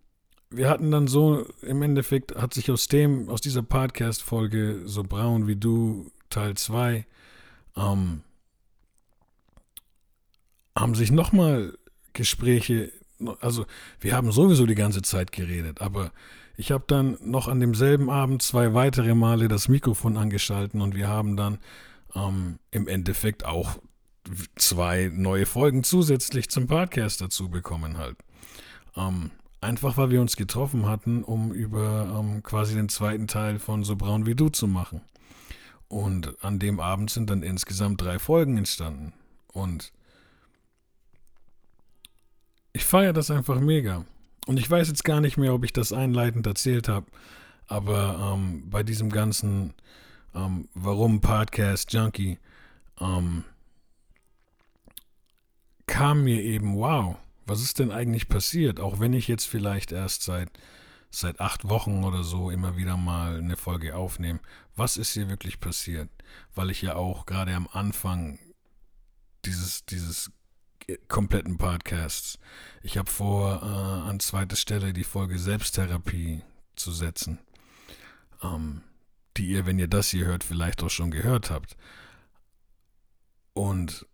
wir 0.49 0.69
hatten 0.69 0.91
dann 0.91 1.07
so, 1.07 1.45
im 1.61 1.81
Endeffekt 1.81 2.35
hat 2.35 2.53
sich 2.53 2.69
aus 2.69 2.87
dem, 2.87 3.29
aus 3.29 3.41
dieser 3.41 3.63
Podcast-Folge, 3.63 4.81
so 4.85 5.03
braun 5.03 5.47
wie 5.47 5.55
du, 5.55 6.11
Teil 6.29 6.55
2, 6.55 7.05
ähm, 7.77 8.21
haben 10.77 10.95
sich 10.95 11.11
nochmal 11.11 11.77
Gespräche, 12.13 12.91
also 13.39 13.65
wir 14.01 14.15
haben 14.15 14.31
sowieso 14.31 14.65
die 14.65 14.75
ganze 14.75 15.01
Zeit 15.01 15.31
geredet, 15.31 15.81
aber 15.81 16.11
ich 16.57 16.71
habe 16.71 16.85
dann 16.87 17.17
noch 17.21 17.47
an 17.47 17.59
demselben 17.59 18.09
Abend 18.09 18.41
zwei 18.41 18.73
weitere 18.73 19.15
Male 19.15 19.47
das 19.47 19.67
Mikrofon 19.67 20.17
angeschalten 20.17 20.81
und 20.81 20.95
wir 20.95 21.07
haben 21.07 21.35
dann 21.35 21.59
ähm, 22.15 22.59
im 22.71 22.87
Endeffekt 22.87 23.45
auch 23.45 23.77
zwei 24.55 25.11
neue 25.13 25.45
Folgen 25.45 25.83
zusätzlich 25.83 26.49
zum 26.49 26.67
Podcast 26.67 27.21
dazu 27.21 27.49
bekommen 27.49 27.97
halt. 27.97 28.17
Ähm, 28.95 29.31
einfach 29.61 29.97
weil 29.97 30.09
wir 30.09 30.21
uns 30.21 30.35
getroffen 30.35 30.87
hatten, 30.87 31.23
um 31.23 31.51
über 31.51 32.19
ähm, 32.19 32.43
quasi 32.43 32.75
den 32.75 32.89
zweiten 32.89 33.27
Teil 33.27 33.59
von 33.59 33.83
So 33.83 33.95
braun 33.95 34.25
wie 34.25 34.35
du 34.35 34.49
zu 34.49 34.67
machen. 34.67 35.01
Und 35.87 36.43
an 36.43 36.59
dem 36.59 36.79
Abend 36.79 37.11
sind 37.11 37.29
dann 37.29 37.43
insgesamt 37.43 38.01
drei 38.01 38.17
Folgen 38.17 38.57
entstanden. 38.57 39.13
Und 39.47 39.91
ich 42.73 42.85
feiere 42.85 43.13
das 43.13 43.31
einfach 43.31 43.59
mega. 43.59 44.05
Und 44.45 44.57
ich 44.57 44.69
weiß 44.69 44.87
jetzt 44.87 45.03
gar 45.03 45.21
nicht 45.21 45.37
mehr, 45.37 45.53
ob 45.53 45.63
ich 45.63 45.73
das 45.73 45.91
einleitend 45.91 46.45
erzählt 46.45 46.87
habe, 46.87 47.07
aber 47.67 48.33
ähm, 48.33 48.69
bei 48.69 48.83
diesem 48.83 49.09
ganzen 49.09 49.73
ähm, 50.35 50.69
Warum 50.73 51.21
Podcast 51.21 51.91
Junkie 51.93 52.37
ähm, 52.99 53.43
kam 55.87 56.23
mir 56.23 56.41
eben, 56.41 56.75
wow, 56.75 57.17
was 57.45 57.61
ist 57.61 57.79
denn 57.79 57.91
eigentlich 57.91 58.27
passiert? 58.27 58.79
Auch 58.79 58.99
wenn 58.99 59.13
ich 59.13 59.27
jetzt 59.27 59.45
vielleicht 59.45 59.91
erst 59.91 60.23
seit, 60.23 60.49
seit 61.09 61.39
acht 61.39 61.69
Wochen 61.69 62.03
oder 62.03 62.23
so 62.23 62.49
immer 62.49 62.77
wieder 62.77 62.97
mal 62.97 63.37
eine 63.37 63.57
Folge 63.57 63.95
aufnehme. 63.95 64.39
Was 64.75 64.97
ist 64.97 65.13
hier 65.13 65.29
wirklich 65.29 65.59
passiert? 65.59 66.09
Weil 66.53 66.69
ich 66.69 66.81
ja 66.81 66.95
auch 66.95 67.25
gerade 67.25 67.53
am 67.55 67.67
Anfang 67.71 68.39
dieses, 69.45 69.85
dieses 69.85 70.31
kompletten 71.07 71.57
Podcasts. 71.57 72.39
Ich 72.81 72.97
habe 72.97 73.09
vor, 73.09 73.61
äh, 73.61 74.09
an 74.09 74.19
zweiter 74.19 74.55
Stelle 74.55 74.93
die 74.93 75.03
Folge 75.03 75.39
Selbsttherapie 75.39 76.43
zu 76.75 76.91
setzen, 76.91 77.39
ähm, 78.41 78.81
die 79.37 79.47
ihr, 79.47 79.65
wenn 79.65 79.79
ihr 79.79 79.87
das 79.87 80.09
hier 80.09 80.25
hört, 80.25 80.43
vielleicht 80.43 80.83
auch 80.83 80.89
schon 80.89 81.11
gehört 81.11 81.49
habt. 81.49 81.75
Und 83.53 84.05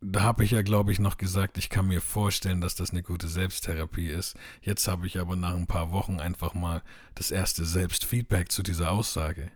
da 0.00 0.22
habe 0.22 0.44
ich 0.44 0.50
ja, 0.50 0.62
glaube 0.62 0.92
ich, 0.92 0.98
noch 0.98 1.16
gesagt, 1.16 1.56
ich 1.56 1.70
kann 1.70 1.88
mir 1.88 2.00
vorstellen, 2.00 2.60
dass 2.60 2.74
das 2.74 2.90
eine 2.90 3.02
gute 3.02 3.26
Selbsttherapie 3.26 4.08
ist. 4.08 4.36
Jetzt 4.60 4.86
habe 4.86 5.06
ich 5.06 5.18
aber 5.18 5.34
nach 5.34 5.54
ein 5.54 5.66
paar 5.66 5.92
Wochen 5.92 6.20
einfach 6.20 6.54
mal 6.54 6.82
das 7.14 7.30
erste 7.30 7.64
Selbstfeedback 7.64 8.52
zu 8.52 8.62
dieser 8.62 8.90
Aussage. 8.92 9.50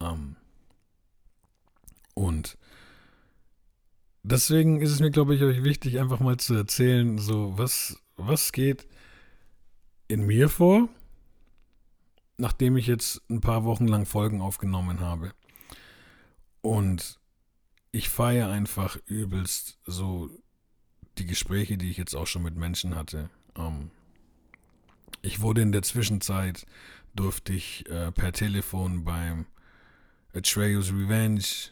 Ähm, 0.00 0.36
und 2.14 2.56
deswegen 4.26 4.80
ist 4.80 4.90
es 4.90 5.00
mir, 5.00 5.10
glaube 5.10 5.34
ich, 5.34 5.42
euch 5.42 5.62
wichtig, 5.62 5.98
einfach 6.00 6.20
mal 6.20 6.36
zu 6.36 6.54
erzählen, 6.54 7.18
so 7.18 7.56
was, 7.56 8.02
was 8.16 8.52
geht 8.52 8.86
in 10.08 10.26
mir 10.26 10.48
vor, 10.48 10.88
nachdem 12.36 12.76
ich 12.76 12.86
jetzt 12.86 13.22
ein 13.30 13.40
paar 13.40 13.64
Wochen 13.64 13.86
lang 13.86 14.04
Folgen 14.04 14.40
aufgenommen 14.40 15.00
habe. 15.00 15.32
Und 16.60 17.18
ich 17.92 18.08
feiere 18.08 18.50
einfach 18.50 18.98
übelst 19.06 19.78
so 19.86 20.30
die 21.18 21.26
Gespräche, 21.26 21.78
die 21.78 21.90
ich 21.90 21.96
jetzt 21.96 22.14
auch 22.14 22.26
schon 22.26 22.42
mit 22.42 22.56
Menschen 22.56 22.94
hatte. 22.94 23.30
Ähm, 23.56 23.90
ich 25.22 25.40
wurde 25.40 25.62
in 25.62 25.72
der 25.72 25.82
Zwischenzeit, 25.82 26.66
durfte 27.14 27.52
ich 27.52 27.88
äh, 27.88 28.12
per 28.12 28.32
Telefon 28.32 29.04
beim 29.04 29.46
Atreus 30.34 30.90
Revenge 30.90 31.70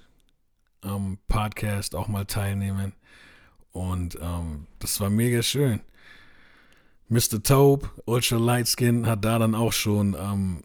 ähm, 0.84 1.18
Podcast 1.28 1.94
auch 1.94 2.08
mal 2.08 2.24
teilnehmen. 2.24 2.92
Und 3.72 4.18
ähm, 4.20 4.66
das 4.78 5.00
war 5.00 5.10
mega 5.10 5.42
schön. 5.42 5.80
Mr. 7.08 7.42
Taube, 7.42 7.90
Ultra 8.06 8.36
Lightskin, 8.36 9.06
hat 9.06 9.24
da 9.24 9.38
dann 9.38 9.54
auch 9.54 9.72
schon 9.72 10.16
ähm, 10.18 10.62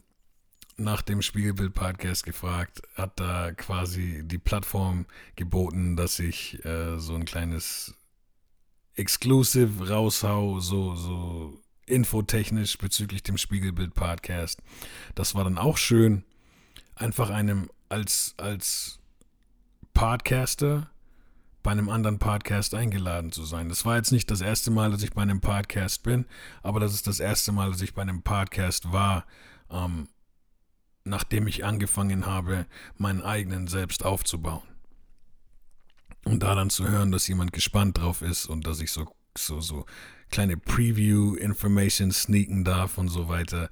nach 0.76 1.02
dem 1.02 1.20
Spiegelbild-Podcast 1.20 2.24
gefragt, 2.24 2.82
hat 2.94 3.20
da 3.20 3.52
quasi 3.52 4.22
die 4.24 4.38
Plattform 4.38 5.06
geboten, 5.36 5.96
dass 5.96 6.18
ich 6.18 6.64
äh, 6.64 6.98
so 6.98 7.14
ein 7.14 7.26
kleines 7.26 7.94
Exclusive 8.94 9.88
raushau, 9.88 10.60
so, 10.60 10.94
so 10.94 11.60
infotechnisch 11.86 12.78
bezüglich 12.78 13.22
dem 13.22 13.36
Spiegelbild-Podcast. 13.36 14.62
Das 15.14 15.34
war 15.34 15.44
dann 15.44 15.58
auch 15.58 15.76
schön, 15.76 16.24
einfach 16.94 17.30
einem 17.30 17.70
als, 17.88 18.34
als 18.38 18.99
Podcaster 19.94 20.90
bei 21.62 21.70
einem 21.70 21.88
anderen 21.88 22.18
Podcast 22.18 22.74
eingeladen 22.74 23.32
zu 23.32 23.44
sein. 23.44 23.68
Das 23.68 23.84
war 23.84 23.96
jetzt 23.96 24.12
nicht 24.12 24.30
das 24.30 24.40
erste 24.40 24.70
Mal, 24.70 24.90
dass 24.90 25.02
ich 25.02 25.12
bei 25.12 25.22
einem 25.22 25.40
Podcast 25.40 26.02
bin, 26.02 26.26
aber 26.62 26.80
das 26.80 26.94
ist 26.94 27.06
das 27.06 27.20
erste 27.20 27.52
Mal, 27.52 27.70
dass 27.70 27.82
ich 27.82 27.94
bei 27.94 28.02
einem 28.02 28.22
Podcast 28.22 28.92
war, 28.92 29.26
ähm, 29.70 30.08
nachdem 31.04 31.46
ich 31.46 31.64
angefangen 31.64 32.26
habe, 32.26 32.66
meinen 32.96 33.22
eigenen 33.22 33.66
selbst 33.66 34.04
aufzubauen. 34.04 34.62
Und 36.24 36.42
da 36.42 36.54
dann 36.54 36.70
zu 36.70 36.88
hören, 36.88 37.12
dass 37.12 37.28
jemand 37.28 37.52
gespannt 37.52 37.98
drauf 37.98 38.22
ist 38.22 38.46
und 38.46 38.66
dass 38.66 38.80
ich 38.80 38.92
so, 38.92 39.06
so, 39.36 39.60
so 39.60 39.86
kleine 40.30 40.56
Preview-Information 40.56 42.12
sneaken 42.12 42.64
darf 42.64 42.98
und 42.98 43.08
so 43.08 43.28
weiter. 43.28 43.70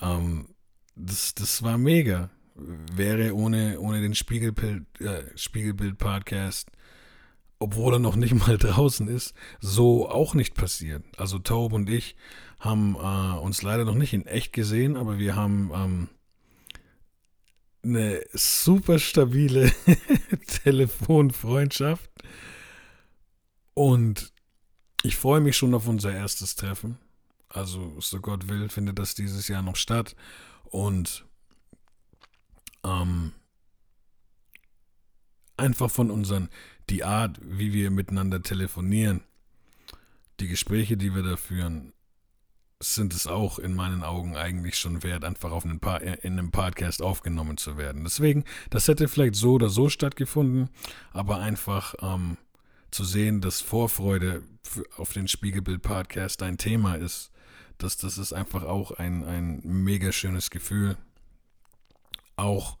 Ähm, 0.00 0.54
das, 0.94 1.34
das 1.34 1.62
war 1.62 1.78
mega. 1.78 2.30
Wäre 2.54 3.34
ohne, 3.34 3.80
ohne 3.80 4.00
den 4.00 4.14
Spiegelbild, 4.14 4.84
äh, 5.00 5.24
Spiegelbild-Podcast, 5.36 6.70
obwohl 7.58 7.94
er 7.94 7.98
noch 7.98 8.16
nicht 8.16 8.34
mal 8.34 8.58
draußen 8.58 9.08
ist, 9.08 9.34
so 9.60 10.08
auch 10.08 10.34
nicht 10.34 10.54
passiert. 10.54 11.04
Also 11.16 11.38
Taub 11.38 11.72
und 11.72 11.88
ich 11.88 12.16
haben 12.60 12.94
äh, 12.96 13.38
uns 13.38 13.62
leider 13.62 13.84
noch 13.84 13.94
nicht 13.94 14.12
in 14.12 14.26
echt 14.26 14.52
gesehen, 14.52 14.96
aber 14.96 15.18
wir 15.18 15.34
haben 15.34 15.70
ähm, 15.74 16.08
eine 17.82 18.22
super 18.32 18.98
stabile 18.98 19.72
Telefonfreundschaft. 20.64 22.10
Und 23.74 24.32
ich 25.02 25.16
freue 25.16 25.40
mich 25.40 25.56
schon 25.56 25.74
auf 25.74 25.88
unser 25.88 26.12
erstes 26.12 26.54
Treffen. 26.54 26.98
Also, 27.48 27.96
so 28.00 28.20
Gott 28.20 28.48
will, 28.48 28.68
findet 28.68 28.98
das 28.98 29.14
dieses 29.14 29.48
Jahr 29.48 29.62
noch 29.62 29.76
statt. 29.76 30.14
Und 30.64 31.26
ähm, 32.84 33.32
einfach 35.56 35.90
von 35.90 36.10
unseren, 36.10 36.48
die 36.88 37.04
Art, 37.04 37.38
wie 37.42 37.72
wir 37.72 37.90
miteinander 37.90 38.42
telefonieren, 38.42 39.22
die 40.40 40.48
Gespräche, 40.48 40.96
die 40.96 41.14
wir 41.14 41.22
da 41.22 41.36
führen, 41.36 41.92
sind 42.80 43.14
es 43.14 43.28
auch 43.28 43.58
in 43.60 43.74
meinen 43.74 44.02
Augen 44.02 44.36
eigentlich 44.36 44.76
schon 44.76 45.02
wert, 45.04 45.24
einfach 45.24 45.52
auf 45.52 45.64
einen 45.64 45.78
in 45.78 46.32
einem 46.32 46.50
Podcast 46.50 47.00
aufgenommen 47.00 47.56
zu 47.56 47.76
werden. 47.76 48.02
Deswegen, 48.02 48.44
das 48.70 48.88
hätte 48.88 49.06
vielleicht 49.06 49.36
so 49.36 49.52
oder 49.52 49.68
so 49.68 49.88
stattgefunden, 49.88 50.68
aber 51.12 51.38
einfach 51.38 51.94
ähm, 52.00 52.38
zu 52.90 53.04
sehen, 53.04 53.40
dass 53.40 53.60
Vorfreude 53.60 54.42
auf 54.96 55.12
den 55.12 55.28
Spiegelbild-Podcast 55.28 56.42
ein 56.42 56.58
Thema 56.58 56.96
ist, 56.96 57.30
das, 57.78 57.96
das 57.96 58.18
ist 58.18 58.32
einfach 58.32 58.64
auch 58.64 58.92
ein, 58.92 59.24
ein 59.24 59.60
mega 59.64 60.12
schönes 60.12 60.50
Gefühl. 60.50 60.96
Auch 62.36 62.78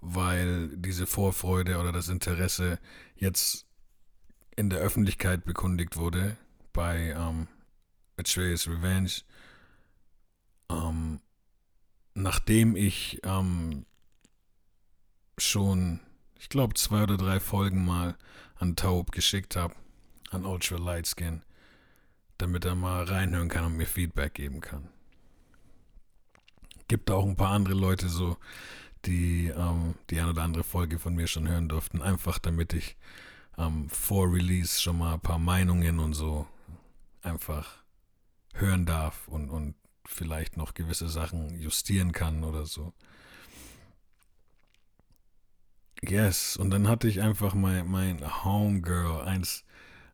weil 0.00 0.68
diese 0.76 1.06
Vorfreude 1.06 1.78
oder 1.78 1.92
das 1.92 2.08
Interesse 2.08 2.78
jetzt 3.16 3.66
in 4.56 4.70
der 4.70 4.80
Öffentlichkeit 4.80 5.44
bekundigt 5.44 5.96
wurde 5.96 6.36
bei 6.72 7.14
ähm, 7.16 7.48
Atreus 8.16 8.68
Revenge 8.68 9.22
ähm, 10.70 11.20
nachdem 12.14 12.76
ich 12.76 13.20
ähm, 13.24 13.86
schon, 15.38 16.00
ich 16.38 16.48
glaube, 16.48 16.74
zwei 16.74 17.02
oder 17.02 17.16
drei 17.16 17.40
Folgen 17.40 17.84
mal 17.84 18.16
an 18.56 18.76
Taub 18.76 19.12
geschickt 19.12 19.56
habe, 19.56 19.74
an 20.30 20.44
Ultra 20.44 20.76
Lightskin, 20.76 21.42
damit 22.38 22.64
er 22.64 22.74
mal 22.74 23.04
reinhören 23.04 23.48
kann 23.48 23.64
und 23.64 23.76
mir 23.76 23.86
Feedback 23.86 24.34
geben 24.34 24.60
kann. 24.60 24.88
Gibt 26.88 27.10
auch 27.10 27.24
ein 27.24 27.36
paar 27.36 27.50
andere 27.50 27.74
Leute 27.74 28.08
so, 28.08 28.36
die 29.06 29.48
ähm, 29.48 29.94
die 30.10 30.20
eine 30.20 30.30
oder 30.30 30.42
andere 30.42 30.64
Folge 30.64 30.98
von 30.98 31.14
mir 31.14 31.26
schon 31.26 31.48
hören 31.48 31.68
durften, 31.68 32.02
einfach 32.02 32.38
damit 32.38 32.72
ich 32.72 32.96
ähm, 33.58 33.88
vor 33.90 34.32
Release 34.32 34.80
schon 34.80 34.98
mal 34.98 35.14
ein 35.14 35.20
paar 35.20 35.38
Meinungen 35.38 35.98
und 35.98 36.14
so 36.14 36.46
einfach 37.22 37.84
hören 38.54 38.86
darf 38.86 39.28
und, 39.28 39.50
und 39.50 39.74
vielleicht 40.06 40.56
noch 40.56 40.74
gewisse 40.74 41.08
Sachen 41.08 41.58
justieren 41.60 42.12
kann 42.12 42.44
oder 42.44 42.66
so. 42.66 42.92
Yes, 46.02 46.56
und 46.56 46.70
dann 46.70 46.86
hatte 46.86 47.08
ich 47.08 47.22
einfach 47.22 47.54
mein, 47.54 47.90
mein 47.90 48.44
Homegirl, 48.44 49.22
eins, 49.22 49.64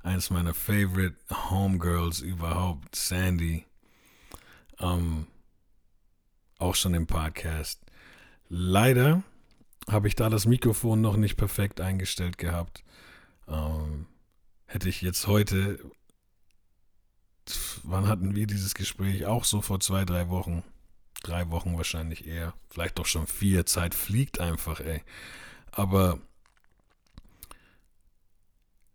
eins 0.02 0.30
meiner 0.30 0.54
favorite 0.54 1.16
Homegirls 1.50 2.20
überhaupt, 2.20 2.94
Sandy, 2.94 3.66
ähm, 4.78 5.26
auch 6.58 6.76
schon 6.76 6.94
im 6.94 7.06
Podcast. 7.06 7.80
Leider 8.50 9.22
habe 9.88 10.08
ich 10.08 10.14
da 10.14 10.28
das 10.28 10.44
Mikrofon 10.44 11.00
noch 11.00 11.16
nicht 11.16 11.36
perfekt 11.36 11.80
eingestellt 11.80 12.36
gehabt. 12.36 12.84
Ähm, 13.48 14.06
hätte 14.66 14.90
ich 14.90 15.00
jetzt 15.00 15.26
heute 15.26 15.78
wann 17.84 18.06
hatten 18.06 18.34
wir 18.34 18.46
dieses 18.46 18.74
Gespräch? 18.74 19.26
Auch 19.26 19.44
so 19.44 19.60
vor 19.60 19.80
zwei, 19.80 20.04
drei 20.04 20.28
Wochen. 20.28 20.62
Drei 21.22 21.50
Wochen 21.50 21.76
wahrscheinlich 21.76 22.26
eher. 22.26 22.54
Vielleicht 22.70 22.98
doch 22.98 23.06
schon 23.06 23.26
vier. 23.26 23.66
Zeit 23.66 23.94
fliegt 23.94 24.40
einfach, 24.40 24.80
ey. 24.80 25.02
Aber 25.70 26.18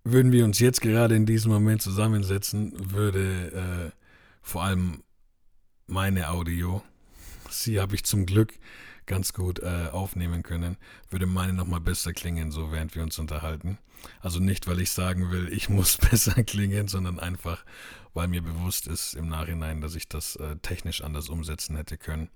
würden 0.04 0.32
wir 0.32 0.46
uns 0.46 0.60
jetzt 0.60 0.82
gerade 0.82 1.16
in 1.16 1.26
diesem 1.26 1.52
Moment 1.52 1.82
zusammensetzen, 1.82 2.74
würde 2.92 3.92
äh, 3.92 4.00
vor 4.42 4.64
allem 4.64 5.04
meine 5.88 6.30
Audio, 6.30 6.84
sie 7.50 7.80
habe 7.80 7.96
ich 7.96 8.04
zum 8.04 8.26
Glück 8.26 8.54
ganz 9.06 9.34
gut 9.34 9.60
äh, 9.60 9.90
aufnehmen 9.92 10.44
können, 10.44 10.78
würde 11.10 11.26
meine 11.26 11.54
nochmal 11.54 11.82
besser 11.82 12.14
klingen, 12.14 12.52
so 12.52 12.72
während 12.72 12.96
wir 12.96 13.04
uns 13.04 13.20
unterhalten. 13.20 13.78
Also 14.22 14.40
nicht, 14.40 14.68
weil 14.68 14.82
ich 14.82 14.92
sagen 14.92 15.32
will, 15.32 15.52
ich 15.52 15.70
muss 15.70 15.98
besser 16.10 16.44
klingen, 16.44 16.88
sondern 16.88 17.20
einfach, 17.20 17.64
weil 18.14 18.28
mir 18.28 18.42
bewusst 18.42 18.88
ist 18.88 19.14
im 19.14 19.28
Nachhinein, 19.28 19.82
dass 19.82 19.96
ich 19.96 20.08
das 20.08 20.36
äh, 20.38 20.56
technisch 20.58 21.02
anders 21.02 21.30
umsetzen 21.30 21.76
hätte 21.76 21.98
können. 21.98 22.30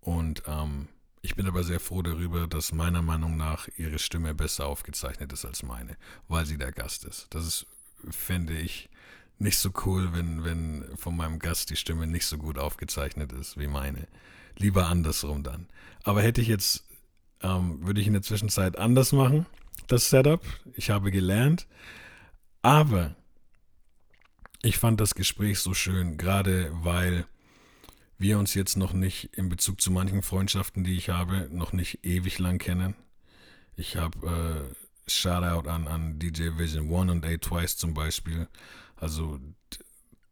Und 0.00 0.42
ähm, 0.46 0.88
ich 1.20 1.34
bin 1.34 1.46
aber 1.46 1.64
sehr 1.64 1.80
froh 1.80 2.02
darüber, 2.02 2.46
dass 2.46 2.72
meiner 2.72 3.02
Meinung 3.02 3.36
nach 3.36 3.68
ihre 3.76 3.98
Stimme 3.98 4.34
besser 4.34 4.66
aufgezeichnet 4.66 5.32
ist 5.32 5.44
als 5.44 5.62
meine, 5.62 5.96
weil 6.28 6.46
sie 6.46 6.58
der 6.58 6.72
Gast 6.72 7.04
ist. 7.04 7.26
Das 7.30 7.46
ist, 7.46 7.66
fände 8.08 8.56
ich, 8.56 8.88
nicht 9.38 9.58
so 9.58 9.70
cool, 9.84 10.12
wenn, 10.12 10.44
wenn 10.44 10.84
von 10.96 11.16
meinem 11.16 11.38
Gast 11.38 11.70
die 11.70 11.76
Stimme 11.76 12.06
nicht 12.06 12.26
so 12.26 12.38
gut 12.38 12.58
aufgezeichnet 12.58 13.32
ist 13.32 13.56
wie 13.56 13.68
meine. 13.68 14.08
Lieber 14.58 14.88
andersrum 14.88 15.42
dann. 15.42 15.68
Aber 16.02 16.22
hätte 16.22 16.40
ich 16.40 16.48
jetzt, 16.48 16.84
ähm, 17.42 17.86
würde 17.86 18.00
ich 18.00 18.06
in 18.06 18.12
der 18.12 18.22
Zwischenzeit 18.22 18.76
anders 18.76 19.12
machen, 19.12 19.46
das 19.86 20.10
Setup. 20.10 20.42
Ich 20.74 20.90
habe 20.90 21.10
gelernt. 21.10 21.66
Aber 22.62 23.14
ich 24.62 24.78
fand 24.78 25.00
das 25.00 25.14
Gespräch 25.14 25.60
so 25.60 25.74
schön, 25.74 26.18
gerade 26.18 26.70
weil 26.72 27.24
wir 28.18 28.38
uns 28.38 28.54
jetzt 28.54 28.76
noch 28.76 28.92
nicht 28.92 29.36
in 29.36 29.48
Bezug 29.48 29.80
zu 29.80 29.92
manchen 29.92 30.22
Freundschaften, 30.22 30.82
die 30.82 30.96
ich 30.96 31.08
habe, 31.08 31.48
noch 31.52 31.72
nicht 31.72 32.04
ewig 32.04 32.40
lang 32.40 32.58
kennen. 32.58 32.96
Ich 33.76 33.96
habe 33.96 34.74
äh, 34.76 35.10
Shoutout 35.10 35.68
an, 35.68 35.86
an 35.86 36.18
DJ 36.18 36.58
Vision 36.58 36.90
One 36.90 37.12
und 37.12 37.24
A 37.24 37.36
Twice 37.36 37.76
zum 37.76 37.94
Beispiel. 37.94 38.48
Also 38.96 39.38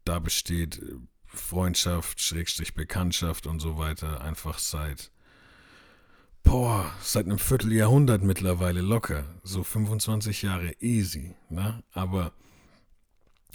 da 0.03 0.19
besteht 0.19 0.81
Freundschaft, 1.39 2.21
Schrägstrich 2.21 2.73
Bekanntschaft 2.73 3.47
und 3.47 3.59
so 3.59 3.77
weiter 3.77 4.21
einfach 4.21 4.59
seit, 4.59 5.11
boah, 6.43 6.91
seit 7.01 7.25
einem 7.25 7.39
Vierteljahrhundert 7.39 8.23
mittlerweile 8.23 8.81
locker. 8.81 9.25
So 9.43 9.63
25 9.63 10.41
Jahre 10.41 10.73
easy, 10.79 11.35
ne? 11.49 11.83
Aber 11.93 12.33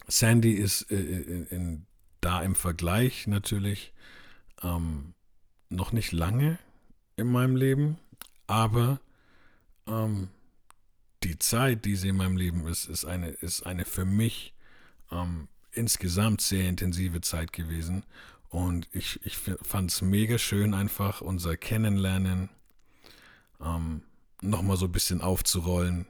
Sandy 0.09 0.53
ist 0.53 0.91
äh, 0.91 0.97
in, 0.97 1.47
in, 1.47 1.87
da 2.21 2.43
im 2.43 2.55
Vergleich 2.55 3.27
natürlich 3.27 3.93
ähm, 4.63 5.15
noch 5.69 5.93
nicht 5.93 6.13
lange 6.13 6.59
in 7.17 7.29
meinem 7.29 7.57
Leben, 7.57 7.99
aber 8.47 9.01
ähm, 9.87 10.29
die 11.23 11.39
Zeit, 11.39 11.85
die 11.85 11.97
sie 11.97 12.09
in 12.09 12.17
meinem 12.17 12.37
Leben 12.37 12.67
ist, 12.67 12.87
ist 12.87 13.05
eine, 13.05 13.29
ist 13.29 13.63
eine 13.63 13.85
für 13.85 14.05
mich 14.05 14.55
ähm, 15.11 15.49
insgesamt 15.73 16.41
sehr 16.41 16.69
intensive 16.69 17.21
Zeit 17.21 17.53
gewesen. 17.53 18.05
Und 18.49 18.89
ich, 18.93 19.25
ich 19.25 19.39
fand 19.39 19.91
es 19.91 20.03
mega 20.03 20.39
schön, 20.39 20.75
einfach 20.75 21.21
unser 21.23 21.57
Kennenlernen 21.57 22.51
ähm, 23.61 24.03
nochmal 24.43 24.77
so 24.77 24.87
ein 24.87 24.93
bisschen 24.93 25.23
aufzurollen 25.23 26.07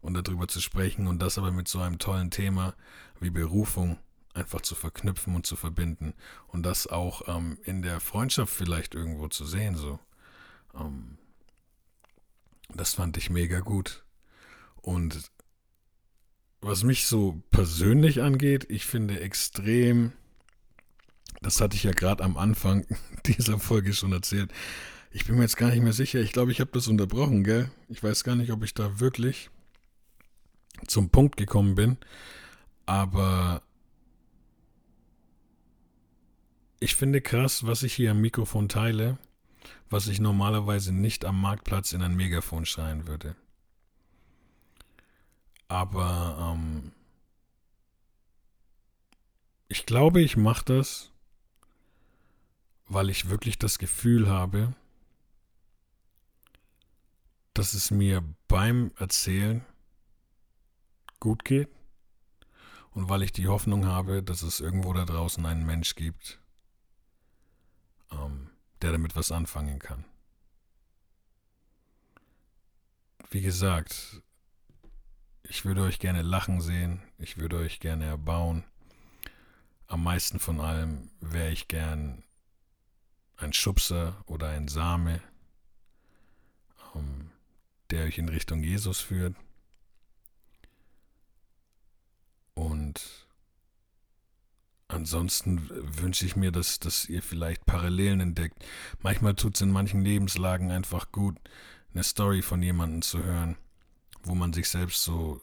und 0.00 0.14
darüber 0.14 0.48
zu 0.48 0.60
sprechen 0.60 1.06
und 1.06 1.20
das 1.20 1.38
aber 1.38 1.52
mit 1.52 1.68
so 1.68 1.80
einem 1.80 1.98
tollen 1.98 2.30
Thema 2.30 2.74
wie 3.20 3.30
Berufung 3.30 3.98
einfach 4.34 4.60
zu 4.60 4.74
verknüpfen 4.74 5.34
und 5.34 5.46
zu 5.46 5.56
verbinden 5.56 6.14
und 6.48 6.64
das 6.64 6.86
auch 6.86 7.28
ähm, 7.28 7.58
in 7.64 7.82
der 7.82 8.00
Freundschaft 8.00 8.52
vielleicht 8.52 8.94
irgendwo 8.94 9.28
zu 9.28 9.46
sehen. 9.46 9.76
So, 9.76 9.98
ähm, 10.74 11.18
das 12.74 12.94
fand 12.94 13.16
ich 13.16 13.30
mega 13.30 13.60
gut. 13.60 14.04
Und 14.76 15.30
was 16.60 16.84
mich 16.84 17.06
so 17.06 17.42
persönlich 17.50 18.22
angeht, 18.22 18.66
ich 18.68 18.86
finde 18.86 19.20
extrem, 19.20 20.12
das 21.42 21.60
hatte 21.60 21.76
ich 21.76 21.84
ja 21.84 21.92
gerade 21.92 22.24
am 22.24 22.36
Anfang 22.36 22.86
dieser 23.26 23.58
Folge 23.58 23.92
schon 23.92 24.12
erzählt. 24.12 24.52
Ich 25.10 25.24
bin 25.24 25.36
mir 25.36 25.42
jetzt 25.42 25.56
gar 25.56 25.70
nicht 25.70 25.82
mehr 25.82 25.92
sicher. 25.92 26.20
Ich 26.20 26.32
glaube, 26.32 26.52
ich 26.52 26.60
habe 26.60 26.70
das 26.72 26.88
unterbrochen, 26.88 27.44
gell? 27.44 27.70
Ich 27.88 28.02
weiß 28.02 28.24
gar 28.24 28.36
nicht, 28.36 28.52
ob 28.52 28.62
ich 28.62 28.74
da 28.74 29.00
wirklich 29.00 29.50
zum 30.86 31.10
Punkt 31.10 31.36
gekommen 31.36 31.74
bin. 31.74 31.96
Aber 32.84 33.62
ich 36.80 36.94
finde 36.94 37.20
krass, 37.20 37.66
was 37.66 37.82
ich 37.82 37.94
hier 37.94 38.10
am 38.10 38.20
Mikrofon 38.20 38.68
teile, 38.68 39.18
was 39.88 40.08
ich 40.08 40.20
normalerweise 40.20 40.92
nicht 40.92 41.24
am 41.24 41.40
Marktplatz 41.40 41.92
in 41.92 42.02
ein 42.02 42.14
Megafon 42.14 42.66
schreien 42.66 43.06
würde. 43.06 43.36
Aber 45.68 46.54
ähm, 46.54 46.92
ich 49.68 49.86
glaube, 49.86 50.20
ich 50.20 50.36
mache 50.36 50.64
das, 50.64 51.10
weil 52.88 53.10
ich 53.10 53.28
wirklich 53.28 53.58
das 53.58 53.78
Gefühl 53.78 54.28
habe, 54.28 54.74
dass 57.52 57.74
es 57.74 57.90
mir 57.90 58.22
beim 58.48 58.92
Erzählen 58.96 59.64
gut 61.18 61.44
geht 61.44 61.68
und 62.92 63.08
weil 63.08 63.22
ich 63.22 63.32
die 63.32 63.48
Hoffnung 63.48 63.86
habe, 63.86 64.22
dass 64.22 64.42
es 64.42 64.60
irgendwo 64.60 64.92
da 64.92 65.04
draußen 65.04 65.44
einen 65.44 65.66
Mensch 65.66 65.96
gibt, 65.96 66.38
ähm, 68.12 68.50
der 68.82 68.92
damit 68.92 69.16
was 69.16 69.32
anfangen 69.32 69.78
kann. 69.78 70.04
Wie 73.30 73.40
gesagt, 73.40 74.22
ich 75.48 75.64
würde 75.64 75.82
euch 75.82 75.98
gerne 75.98 76.22
lachen 76.22 76.60
sehen, 76.60 77.02
ich 77.18 77.38
würde 77.38 77.58
euch 77.58 77.80
gerne 77.80 78.04
erbauen. 78.04 78.64
Am 79.86 80.02
meisten 80.02 80.38
von 80.38 80.60
allem 80.60 81.10
wäre 81.20 81.50
ich 81.50 81.68
gern 81.68 82.22
ein 83.36 83.52
Schubser 83.52 84.22
oder 84.26 84.48
ein 84.48 84.68
Same, 84.68 85.20
ähm, 86.94 87.30
der 87.90 88.04
euch 88.04 88.18
in 88.18 88.28
Richtung 88.28 88.62
Jesus 88.62 89.00
führt. 89.00 89.36
Und 92.54 93.26
ansonsten 94.88 95.68
wünsche 95.70 96.24
ich 96.24 96.36
mir, 96.36 96.50
dass, 96.50 96.80
dass 96.80 97.08
ihr 97.08 97.22
vielleicht 97.22 97.66
Parallelen 97.66 98.20
entdeckt. 98.20 98.64
Manchmal 99.00 99.34
tut 99.34 99.56
es 99.56 99.60
in 99.60 99.70
manchen 99.70 100.00
Lebenslagen 100.00 100.70
einfach 100.70 101.12
gut, 101.12 101.36
eine 101.92 102.02
Story 102.02 102.42
von 102.42 102.62
jemandem 102.62 103.02
zu 103.02 103.22
hören, 103.22 103.56
wo 104.26 104.34
man 104.34 104.52
sich 104.52 104.68
selbst 104.68 105.02
so 105.02 105.40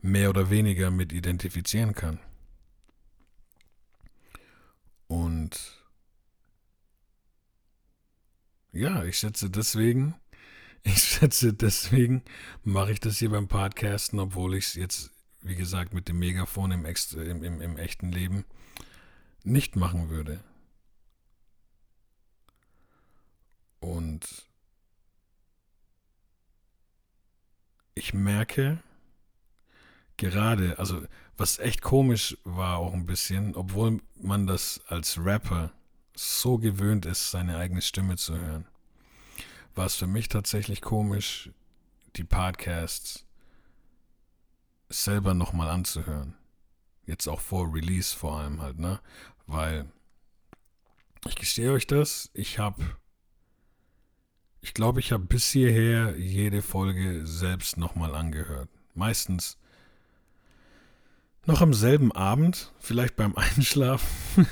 mehr 0.00 0.30
oder 0.30 0.50
weniger 0.50 0.90
mit 0.90 1.12
identifizieren 1.12 1.94
kann. 1.94 2.18
Und 5.06 5.82
ja, 8.72 9.04
ich 9.04 9.18
schätze 9.18 9.50
deswegen, 9.50 10.14
ich 10.82 11.02
schätze 11.02 11.54
deswegen 11.54 12.22
mache 12.62 12.92
ich 12.92 13.00
das 13.00 13.18
hier 13.18 13.30
beim 13.30 13.48
Podcasten, 13.48 14.20
obwohl 14.20 14.54
ich 14.54 14.66
es 14.66 14.74
jetzt 14.74 15.12
wie 15.42 15.54
gesagt, 15.54 15.94
mit 15.94 16.08
dem 16.08 16.18
Megafon 16.18 16.70
im, 16.72 16.84
im, 16.84 17.42
im, 17.42 17.60
im 17.60 17.76
echten 17.76 18.12
Leben 18.12 18.44
nicht 19.44 19.76
machen 19.76 20.08
würde. 20.10 20.42
Und 23.80 24.47
ich 27.98 28.14
merke 28.14 28.78
gerade, 30.16 30.78
also 30.78 31.02
was 31.36 31.58
echt 31.58 31.82
komisch 31.82 32.36
war 32.44 32.78
auch 32.78 32.94
ein 32.94 33.06
bisschen, 33.06 33.54
obwohl 33.54 34.00
man 34.16 34.46
das 34.46 34.80
als 34.88 35.18
Rapper 35.18 35.72
so 36.14 36.58
gewöhnt 36.58 37.06
ist, 37.06 37.30
seine 37.30 37.56
eigene 37.56 37.82
Stimme 37.82 38.16
zu 38.16 38.38
hören, 38.38 38.66
war 39.74 39.86
es 39.86 39.96
für 39.96 40.06
mich 40.06 40.28
tatsächlich 40.28 40.80
komisch, 40.80 41.50
die 42.16 42.24
Podcasts 42.24 43.24
selber 44.88 45.34
nochmal 45.34 45.68
anzuhören. 45.68 46.34
Jetzt 47.06 47.28
auch 47.28 47.40
vor 47.40 47.72
Release 47.72 48.16
vor 48.16 48.38
allem 48.38 48.60
halt, 48.60 48.78
ne? 48.78 49.00
Weil 49.46 49.86
ich 51.26 51.36
gestehe 51.36 51.72
euch 51.72 51.86
das, 51.86 52.30
ich 52.34 52.58
habe, 52.58 52.96
ich 54.68 54.74
glaube, 54.74 55.00
ich 55.00 55.12
habe 55.12 55.24
bis 55.24 55.48
hierher 55.48 56.18
jede 56.18 56.60
Folge 56.60 57.26
selbst 57.26 57.78
nochmal 57.78 58.14
angehört. 58.14 58.68
Meistens 58.94 59.56
noch 61.46 61.62
am 61.62 61.72
selben 61.72 62.12
Abend, 62.12 62.70
vielleicht 62.78 63.16
beim 63.16 63.34
Einschlafen. 63.36 64.46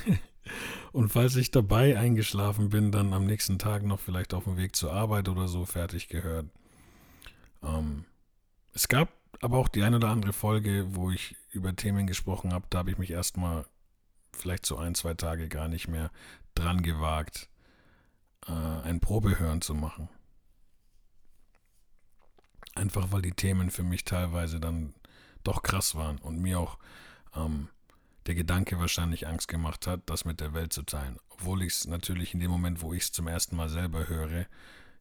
Und 0.91 1.09
falls 1.09 1.35
ich 1.35 1.51
dabei 1.51 1.99
eingeschlafen 1.99 2.69
bin, 2.69 2.91
dann 2.91 3.13
am 3.13 3.27
nächsten 3.27 3.59
Tag 3.59 3.83
noch 3.83 3.99
vielleicht 3.99 4.33
auf 4.33 4.45
dem 4.45 4.57
Weg 4.57 4.75
zur 4.75 4.91
Arbeit 4.91 5.29
oder 5.29 5.47
so 5.47 5.65
fertig 5.65 6.07
gehört. 6.07 6.47
Ähm, 7.61 8.05
es 8.73 8.87
gab 8.87 9.09
aber 9.39 9.59
auch 9.59 9.67
die 9.67 9.83
eine 9.83 9.97
oder 9.97 10.09
andere 10.09 10.33
Folge, 10.33 10.95
wo 10.95 11.11
ich 11.11 11.35
über 11.51 11.75
Themen 11.75 12.07
gesprochen 12.07 12.53
habe, 12.53 12.65
da 12.71 12.79
habe 12.79 12.89
ich 12.89 12.97
mich 12.97 13.11
erstmal 13.11 13.67
vielleicht 14.31 14.65
so 14.65 14.77
ein, 14.77 14.95
zwei 14.95 15.13
Tage 15.13 15.47
gar 15.47 15.67
nicht 15.67 15.87
mehr 15.87 16.09
dran 16.55 16.81
gewagt, 16.81 17.49
äh, 18.47 18.51
ein 18.51 18.99
Probehören 18.99 19.61
zu 19.61 19.73
machen. 19.73 20.09
Einfach 22.75 23.11
weil 23.11 23.21
die 23.21 23.31
Themen 23.31 23.71
für 23.71 23.83
mich 23.83 24.05
teilweise 24.05 24.59
dann 24.59 24.93
doch 25.43 25.63
krass 25.63 25.95
waren 25.95 26.19
und 26.19 26.39
mir 26.39 26.59
auch 26.59 26.77
ähm, 27.35 27.69
der 28.27 28.35
Gedanke 28.35 28.79
wahrscheinlich 28.79 29.27
Angst 29.27 29.47
gemacht 29.47 29.87
hat, 29.87 30.01
das 30.05 30.25
mit 30.25 30.41
der 30.41 30.53
Welt 30.53 30.73
zu 30.73 30.83
teilen. 30.83 31.17
Obwohl 31.29 31.63
ich 31.63 31.73
es 31.73 31.87
natürlich 31.87 32.33
in 32.33 32.39
dem 32.39 32.51
Moment, 32.51 32.81
wo 32.81 32.93
ich 32.93 33.03
es 33.03 33.11
zum 33.11 33.27
ersten 33.27 33.55
Mal 33.55 33.69
selber 33.69 34.07
höre, 34.07 34.45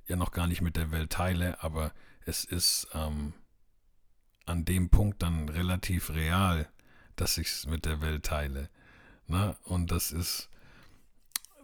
ja 0.06 0.16
noch 0.16 0.30
gar 0.30 0.46
nicht 0.46 0.60
mit 0.60 0.76
der 0.76 0.90
Welt 0.92 1.10
teile, 1.10 1.62
aber 1.62 1.92
es 2.24 2.44
ist 2.44 2.88
ähm, 2.94 3.34
an 4.46 4.64
dem 4.64 4.88
Punkt 4.88 5.22
dann 5.22 5.48
relativ 5.48 6.10
real, 6.10 6.68
dass 7.16 7.38
ich 7.38 7.48
es 7.48 7.66
mit 7.66 7.84
der 7.84 8.00
Welt 8.00 8.24
teile. 8.24 8.70
Ne? 9.26 9.56
Und 9.64 9.90
das 9.90 10.12
ist 10.12 10.48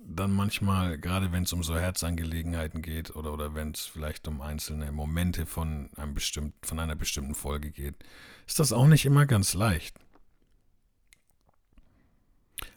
dann 0.05 0.33
manchmal, 0.33 0.99
gerade 0.99 1.33
wenn 1.33 1.45
es 1.45 1.53
um 1.53 1.63
so 1.63 1.77
Herzangelegenheiten 1.79 2.83
geht 2.83 3.15
oder, 3.15 3.33
oder 3.33 3.55
wenn 3.55 3.71
es 3.71 3.87
vielleicht 3.87 4.27
um 4.29 4.41
einzelne 4.41 4.93
Momente 4.93 5.47
von, 5.47 5.91
einem 5.97 6.15
bestimmt, 6.15 6.55
von 6.67 6.79
einer 6.79 6.97
bestimmten 6.97 7.35
Folge 7.35 7.71
geht, 7.71 7.95
ist 8.47 8.59
das 8.59 8.73
auch 8.73 8.87
nicht 8.87 9.05
immer 9.05 9.27
ganz 9.27 9.55
leicht. 9.55 9.99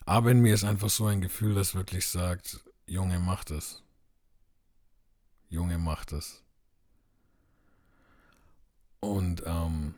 Aber 0.06 0.32
in 0.32 0.40
mir 0.42 0.54
ist 0.54 0.64
einfach 0.64 0.90
so 0.90 1.08
ein 1.08 1.22
Gefühl, 1.22 1.56
das 1.56 1.74
wirklich 1.76 2.08
sagt, 2.08 2.64
Junge, 2.86 3.20
mach 3.20 3.44
das. 3.44 3.84
Junge, 5.50 5.78
mach 5.80 6.06
das. 6.06 6.44
Und 9.00 9.44
ähm, 9.46 9.96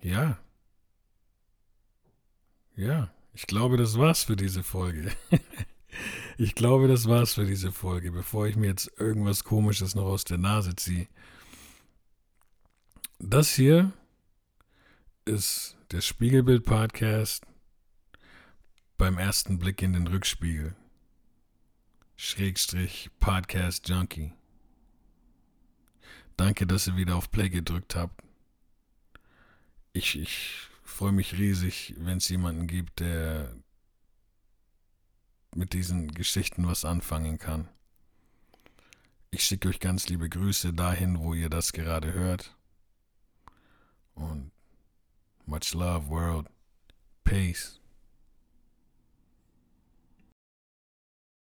ja. 0.00 0.38
Ja, 2.76 3.10
ich 3.38 3.46
glaube, 3.46 3.76
das 3.76 3.96
war's 3.96 4.24
für 4.24 4.34
diese 4.34 4.64
Folge. 4.64 5.12
ich 6.38 6.56
glaube, 6.56 6.88
das 6.88 7.06
war's 7.06 7.34
für 7.34 7.46
diese 7.46 7.70
Folge, 7.70 8.10
bevor 8.10 8.48
ich 8.48 8.56
mir 8.56 8.66
jetzt 8.66 8.90
irgendwas 8.96 9.44
Komisches 9.44 9.94
noch 9.94 10.06
aus 10.06 10.24
der 10.24 10.38
Nase 10.38 10.74
ziehe. 10.74 11.06
Das 13.20 13.54
hier 13.54 13.92
ist 15.24 15.76
der 15.92 16.00
Spiegelbild-Podcast 16.00 17.46
beim 18.96 19.18
ersten 19.18 19.60
Blick 19.60 19.82
in 19.82 19.92
den 19.92 20.08
Rückspiegel. 20.08 20.74
Schrägstrich 22.16 23.08
Podcast 23.20 23.88
Junkie. 23.88 24.32
Danke, 26.36 26.66
dass 26.66 26.88
ihr 26.88 26.96
wieder 26.96 27.14
auf 27.14 27.30
Play 27.30 27.50
gedrückt 27.50 27.94
habt. 27.94 28.20
Ich, 29.92 30.18
ich 30.18 30.67
freue 30.90 31.12
mich 31.12 31.34
riesig, 31.34 31.94
wenn 31.98 32.18
es 32.18 32.28
jemanden 32.28 32.66
gibt, 32.66 33.00
der 33.00 33.54
mit 35.54 35.72
diesen 35.72 36.12
Geschichten 36.12 36.66
was 36.66 36.84
anfangen 36.84 37.38
kann. 37.38 37.68
Ich 39.30 39.44
schicke 39.44 39.68
euch 39.68 39.80
ganz 39.80 40.08
liebe 40.08 40.28
Grüße 40.28 40.72
dahin, 40.72 41.20
wo 41.20 41.34
ihr 41.34 41.50
das 41.50 41.72
gerade 41.72 42.12
hört. 42.12 42.56
Und 44.14 44.50
much 45.46 45.74
love, 45.74 46.08
world. 46.08 46.46
Peace. 47.24 47.77